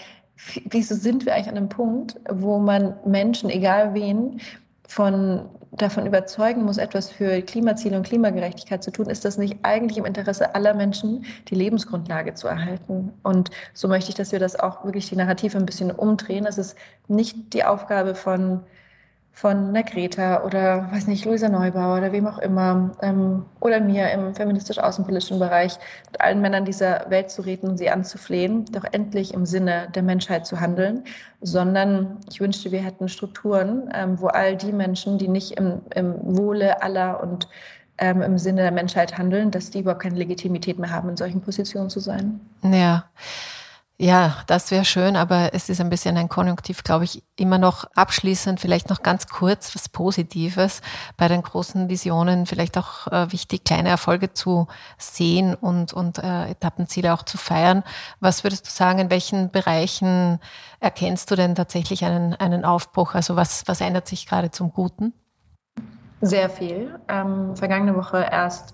wieso 0.70 0.96
sind 0.96 1.26
wir 1.26 1.36
eigentlich 1.36 1.50
an 1.50 1.58
einem 1.58 1.70
Punkt, 1.70 2.20
wo 2.30 2.60
man 2.60 2.96
Menschen, 3.06 3.50
egal 3.50 3.94
wen, 3.94 4.42
von, 4.88 5.50
davon 5.72 6.06
überzeugen 6.06 6.64
muss, 6.64 6.78
etwas 6.78 7.10
für 7.10 7.42
Klimaziele 7.42 7.98
und 7.98 8.06
Klimagerechtigkeit 8.06 8.84
zu 8.84 8.92
tun, 8.92 9.08
ist 9.08 9.26
das 9.26 9.38
nicht 9.38 9.58
eigentlich 9.64 9.98
im 9.98 10.06
Interesse 10.06 10.56
aller 10.56 10.74
Menschen, 10.74 11.26
die 11.48 11.56
Lebensgrundlage 11.56 12.34
zu 12.34 12.48
erhalten. 12.48 13.12
Und 13.24 13.52
so 13.74 13.88
möchte 13.88 14.10
ich, 14.10 14.16
dass 14.16 14.32
wir 14.32 14.40
das 14.40 14.60
auch 14.60 14.86
wirklich 14.86 15.10
die 15.10 15.16
Narrative 15.16 15.58
ein 15.58 15.66
bisschen 15.66 15.92
umdrehen. 15.92 16.46
Es 16.46 16.58
ist 16.58 16.78
nicht 17.08 17.54
die 17.54 17.64
Aufgabe 17.64 18.16
von 18.16 18.62
von 19.36 19.68
einer 19.68 19.84
Greta 19.84 20.46
oder, 20.46 20.90
weiß 20.94 21.08
nicht, 21.08 21.26
Luisa 21.26 21.50
Neubauer 21.50 21.98
oder 21.98 22.14
wem 22.14 22.26
auch 22.26 22.38
immer 22.38 22.94
ähm, 23.02 23.46
oder 23.60 23.82
mir 23.82 24.10
im 24.12 24.34
feministisch-außenpolitischen 24.34 25.40
Bereich 25.40 25.78
mit 26.10 26.22
allen 26.22 26.40
Männern 26.40 26.64
dieser 26.64 27.10
Welt 27.10 27.30
zu 27.30 27.42
reden 27.42 27.68
und 27.68 27.78
sie 27.78 27.90
anzuflehen, 27.90 28.64
doch 28.72 28.86
endlich 28.90 29.34
im 29.34 29.46
Sinne 29.46 29.90
der 29.94 30.04
Menschheit 30.04 30.46
zu 30.48 30.62
handeln, 30.62 31.04
sondern 31.42 32.18
ich 32.30 32.40
wünschte, 32.40 32.72
wir 32.72 32.80
hätten 32.80 33.10
Strukturen, 33.10 33.90
ähm, 33.94 34.22
wo 34.22 34.28
all 34.28 34.56
die 34.56 34.72
Menschen, 34.72 35.18
die 35.18 35.28
nicht 35.28 35.52
im, 35.58 35.82
im 35.94 36.16
Wohle 36.38 36.82
aller 36.82 37.22
und 37.22 37.50
ähm, 37.98 38.22
im 38.22 38.38
Sinne 38.38 38.62
der 38.62 38.72
Menschheit 38.72 39.18
handeln, 39.18 39.52
dass 39.52 39.70
die 39.70 39.80
überhaupt 39.80 40.02
keine 40.02 40.16
Legitimität 40.16 40.80
mehr 40.80 40.92
haben, 40.92 41.10
in 41.10 41.18
solchen 41.18 41.42
Positionen 41.42 41.90
zu 41.90 42.00
sein. 42.00 42.40
Ja. 42.64 43.04
Ja, 43.98 44.40
das 44.48 44.72
wäre 44.72 44.84
schön, 44.84 45.16
aber 45.16 45.54
es 45.54 45.70
ist 45.70 45.80
ein 45.80 45.90
bisschen 45.90 46.18
ein 46.18 46.28
Konjunktiv, 46.28 46.84
glaube 46.84 47.06
ich, 47.06 47.24
immer 47.38 47.58
noch 47.58 47.86
abschließend, 47.96 48.60
vielleicht 48.60 48.90
noch 48.90 49.04
ganz 49.04 49.28
kurz 49.28 49.74
was 49.74 49.88
Positives 49.88 50.82
bei 51.16 51.30
den 51.30 51.42
großen 51.42 51.88
Visionen, 51.88 52.46
vielleicht 52.46 52.78
auch 52.78 53.08
äh, 53.08 53.32
wichtig, 53.32 53.64
kleine 53.64 53.88
Erfolge 53.88 54.34
zu 54.34 54.68
sehen 54.98 55.56
und, 55.56 55.94
und 55.94 56.18
äh, 56.18 56.50
Etappenziele 56.50 57.14
auch 57.14 57.24
zu 57.24 57.38
feiern. 57.38 57.84
Was 58.20 58.44
würdest 58.44 58.68
du 58.68 58.72
sagen, 58.72 59.00
in 59.00 59.10
welchen 59.10 59.50
Bereichen 59.50 60.40
erkennst 60.82 61.32
du 61.32 61.38
denn 61.38 61.56
tatsächlich 61.56 62.04
einen, 62.04 62.36
einen 62.36 62.66
Aufbruch? 62.66 63.16
Also 63.16 63.38
was, 63.38 63.64
was 63.66 63.80
ändert 63.80 64.10
sich 64.10 64.28
gerade 64.28 64.52
zum 64.52 64.74
Guten? 64.74 65.14
Sehr 66.20 66.50
viel. 66.50 67.00
Ähm, 67.08 67.56
vergangene 67.56 67.96
Woche 67.96 68.28
erst 68.30 68.74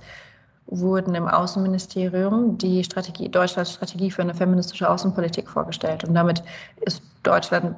wurden 0.71 1.13
im 1.15 1.27
Außenministerium 1.27 2.57
die 2.57 2.83
Strategie, 2.83 3.29
Deutschlands 3.29 3.73
Strategie 3.73 4.09
für 4.09 4.21
eine 4.21 4.33
feministische 4.33 4.89
Außenpolitik 4.89 5.49
vorgestellt. 5.49 6.05
Und 6.05 6.13
damit 6.13 6.43
ist 6.79 7.03
Deutschland 7.23 7.75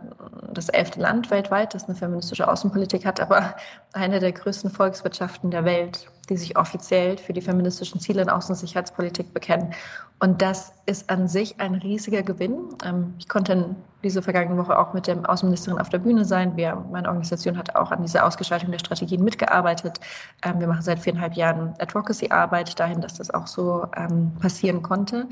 das 0.53 0.69
elfte 0.69 1.01
Land 1.01 1.31
weltweit, 1.31 1.73
das 1.73 1.85
eine 1.85 1.95
feministische 1.95 2.47
Außenpolitik 2.47 3.05
hat, 3.05 3.19
aber 3.19 3.55
eine 3.93 4.19
der 4.19 4.31
größten 4.31 4.69
Volkswirtschaften 4.69 5.49
der 5.49 5.65
Welt, 5.65 6.07
die 6.29 6.37
sich 6.37 6.57
offiziell 6.57 7.17
für 7.17 7.33
die 7.33 7.41
feministischen 7.41 7.99
Ziele 7.99 8.21
in 8.21 8.29
Außen- 8.29 8.49
und 8.49 8.55
Sicherheitspolitik 8.55 9.33
bekennen. 9.33 9.73
Und 10.19 10.41
das 10.41 10.71
ist 10.85 11.09
an 11.09 11.27
sich 11.27 11.59
ein 11.59 11.75
riesiger 11.75 12.23
Gewinn. 12.23 12.69
Ähm, 12.83 13.13
ich 13.19 13.27
konnte 13.27 13.75
diese 14.03 14.21
vergangene 14.21 14.57
Woche 14.57 14.77
auch 14.77 14.93
mit 14.93 15.07
der 15.07 15.29
Außenministerin 15.29 15.79
auf 15.79 15.89
der 15.89 15.99
Bühne 15.99 16.23
sein. 16.23 16.55
Wir, 16.55 16.75
meine 16.91 17.07
Organisation 17.07 17.57
hat 17.57 17.75
auch 17.75 17.91
an 17.91 18.01
dieser 18.01 18.25
Ausgestaltung 18.25 18.71
der 18.71 18.79
Strategien 18.79 19.23
mitgearbeitet. 19.23 19.99
Ähm, 20.43 20.59
wir 20.59 20.67
machen 20.67 20.81
seit 20.81 20.99
viereinhalb 20.99 21.33
Jahren 21.33 21.73
Advocacy-Arbeit 21.79 22.79
dahin, 22.79 23.01
dass 23.01 23.15
das 23.15 23.31
auch 23.31 23.47
so 23.47 23.87
ähm, 23.97 24.31
passieren 24.39 24.81
konnte. 24.81 25.27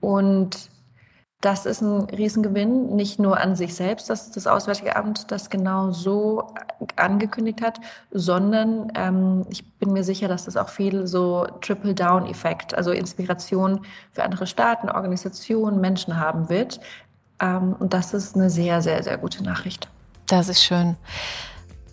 Und 0.00 0.70
das 1.40 1.64
ist 1.64 1.80
ein 1.80 2.02
Riesengewinn, 2.04 2.94
nicht 2.94 3.18
nur 3.18 3.38
an 3.38 3.56
sich 3.56 3.74
selbst, 3.74 4.10
dass 4.10 4.30
das 4.30 4.46
Auswärtige 4.46 4.94
Amt 4.96 5.30
das 5.30 5.48
genau 5.48 5.90
so 5.90 6.48
angekündigt 6.96 7.62
hat, 7.62 7.80
sondern 8.10 8.92
ähm, 8.94 9.46
ich 9.48 9.64
bin 9.78 9.92
mir 9.92 10.04
sicher, 10.04 10.28
dass 10.28 10.44
das 10.44 10.58
auch 10.58 10.68
viel 10.68 11.06
so 11.06 11.46
Triple-Down-Effekt, 11.62 12.74
also 12.74 12.90
Inspiration 12.92 13.86
für 14.12 14.22
andere 14.22 14.46
Staaten, 14.46 14.90
Organisationen, 14.90 15.80
Menschen 15.80 16.20
haben 16.20 16.50
wird. 16.50 16.78
Ähm, 17.40 17.74
und 17.78 17.94
das 17.94 18.12
ist 18.12 18.36
eine 18.36 18.50
sehr, 18.50 18.82
sehr, 18.82 19.02
sehr 19.02 19.16
gute 19.16 19.42
Nachricht. 19.42 19.88
Das 20.26 20.50
ist 20.50 20.62
schön. 20.62 20.96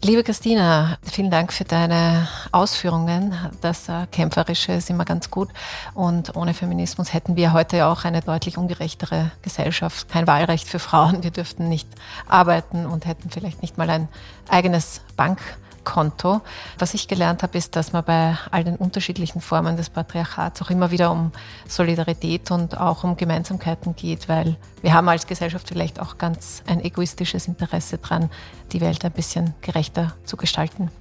Liebe 0.03 0.23
Christina, 0.23 0.99
vielen 1.03 1.31
Dank 1.31 1.51
für 1.51 1.63
deine 1.63 2.27
Ausführungen. 2.51 3.33
Das 3.61 3.89
äh, 3.89 4.05
Kämpferische 4.11 4.71
ist 4.73 4.91
immer 4.91 5.05
ganz 5.05 5.31
gut. 5.31 5.49
Und 5.95 6.35
ohne 6.35 6.53
Feminismus 6.53 7.13
hätten 7.13 7.35
wir 7.35 7.51
heute 7.51 7.87
auch 7.87 8.05
eine 8.05 8.21
deutlich 8.21 8.59
ungerechtere 8.59 9.31
Gesellschaft. 9.41 10.07
Kein 10.07 10.27
Wahlrecht 10.27 10.67
für 10.69 10.79
Frauen. 10.79 11.23
Wir 11.23 11.31
dürften 11.31 11.67
nicht 11.67 11.89
arbeiten 12.27 12.85
und 12.85 13.07
hätten 13.07 13.31
vielleicht 13.31 13.63
nicht 13.63 13.79
mal 13.79 13.89
ein 13.89 14.07
eigenes 14.49 15.01
Bank. 15.17 15.39
Konto. 15.87 16.41
Was 16.77 16.93
ich 16.93 17.07
gelernt 17.07 17.43
habe, 17.43 17.57
ist, 17.57 17.77
dass 17.77 17.93
man 17.93 18.03
bei 18.03 18.37
all 18.51 18.65
den 18.65 18.75
unterschiedlichen 18.75 19.39
Formen 19.39 19.77
des 19.77 19.89
Patriarchats 19.89 20.61
auch 20.61 20.69
immer 20.69 20.91
wieder 20.91 21.11
um 21.11 21.31
Solidarität 21.65 22.51
und 22.51 22.77
auch 22.77 23.05
um 23.05 23.15
Gemeinsamkeiten 23.15 23.95
geht, 23.95 24.27
weil 24.27 24.57
wir 24.81 24.93
haben 24.93 25.07
als 25.07 25.27
Gesellschaft 25.27 25.69
vielleicht 25.69 26.01
auch 26.01 26.17
ganz 26.17 26.61
ein 26.67 26.83
egoistisches 26.83 27.47
Interesse 27.47 27.99
daran, 27.99 28.29
die 28.73 28.81
Welt 28.81 29.05
ein 29.05 29.13
bisschen 29.13 29.53
gerechter 29.61 30.13
zu 30.25 30.35
gestalten. 30.35 30.91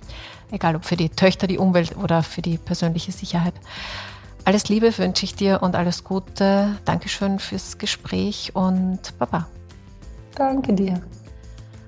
Egal 0.53 0.77
ob 0.77 0.85
für 0.85 0.97
die 0.97 1.09
Töchter, 1.09 1.49
die 1.49 1.59
Umwelt 1.59 1.97
oder 1.97 2.23
für 2.23 2.41
die 2.41 2.57
persönliche 2.57 3.11
Sicherheit. 3.11 3.55
Alles 4.45 4.69
Liebe 4.69 4.97
wünsche 4.99 5.25
ich 5.25 5.35
dir 5.35 5.65
und 5.65 5.75
alles 5.75 6.05
Gute. 6.05 6.77
Dankeschön 6.85 7.41
fürs 7.41 7.79
Gespräch 7.79 8.53
und 8.55 9.19
Baba. 9.19 9.49
Danke 10.37 10.73
dir. 10.75 11.03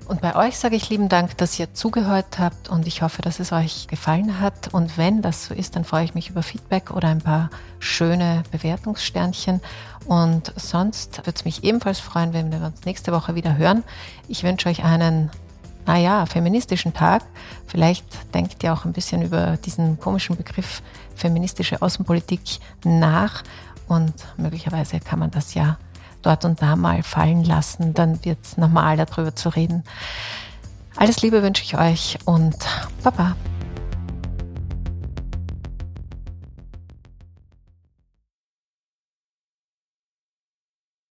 Und 0.08 0.22
bei 0.22 0.34
euch 0.34 0.56
sage 0.56 0.74
ich 0.74 0.88
lieben 0.88 1.10
Dank, 1.10 1.36
dass 1.36 1.58
ihr 1.58 1.74
zugehört 1.74 2.38
habt 2.38 2.70
und 2.70 2.86
ich 2.86 3.02
hoffe, 3.02 3.20
dass 3.20 3.40
es 3.40 3.52
euch 3.52 3.88
gefallen 3.88 4.40
hat. 4.40 4.72
Und 4.72 4.96
wenn 4.96 5.20
das 5.20 5.44
so 5.44 5.52
ist, 5.52 5.76
dann 5.76 5.84
freue 5.84 6.04
ich 6.04 6.14
mich 6.14 6.30
über 6.30 6.42
Feedback 6.42 6.90
oder 6.90 7.08
ein 7.08 7.20
paar 7.20 7.50
schöne 7.78 8.42
Bewertungssternchen. 8.50 9.60
Und 10.06 10.54
sonst 10.56 11.18
würde 11.18 11.34
es 11.36 11.44
mich 11.44 11.62
ebenfalls 11.62 12.00
freuen, 12.00 12.32
wenn 12.32 12.50
wir 12.50 12.62
uns 12.62 12.86
nächste 12.86 13.12
Woche 13.12 13.34
wieder 13.34 13.58
hören. 13.58 13.84
Ich 14.28 14.44
wünsche 14.44 14.70
euch 14.70 14.82
einen, 14.82 15.30
naja, 15.84 16.24
feministischen 16.24 16.94
Tag. 16.94 17.22
Vielleicht 17.66 18.34
denkt 18.34 18.62
ihr 18.64 18.72
auch 18.72 18.86
ein 18.86 18.94
bisschen 18.94 19.20
über 19.20 19.58
diesen 19.58 20.00
komischen 20.00 20.36
Begriff 20.36 20.82
feministische 21.16 21.82
Außenpolitik 21.82 22.60
nach 22.82 23.42
und 23.88 24.14
möglicherweise 24.38 25.00
kann 25.00 25.18
man 25.18 25.30
das 25.30 25.52
ja 25.52 25.76
dort 26.22 26.44
und 26.44 26.62
da 26.62 26.76
mal 26.76 27.02
fallen 27.02 27.44
lassen, 27.44 27.94
dann 27.94 28.24
wird 28.24 28.38
es 28.42 28.56
normal 28.56 28.96
darüber 28.96 29.34
zu 29.34 29.48
reden. 29.48 29.84
Alles 30.96 31.22
Liebe 31.22 31.42
wünsche 31.42 31.62
ich 31.62 31.78
euch 31.78 32.18
und 32.24 32.56
Baba. 33.02 33.36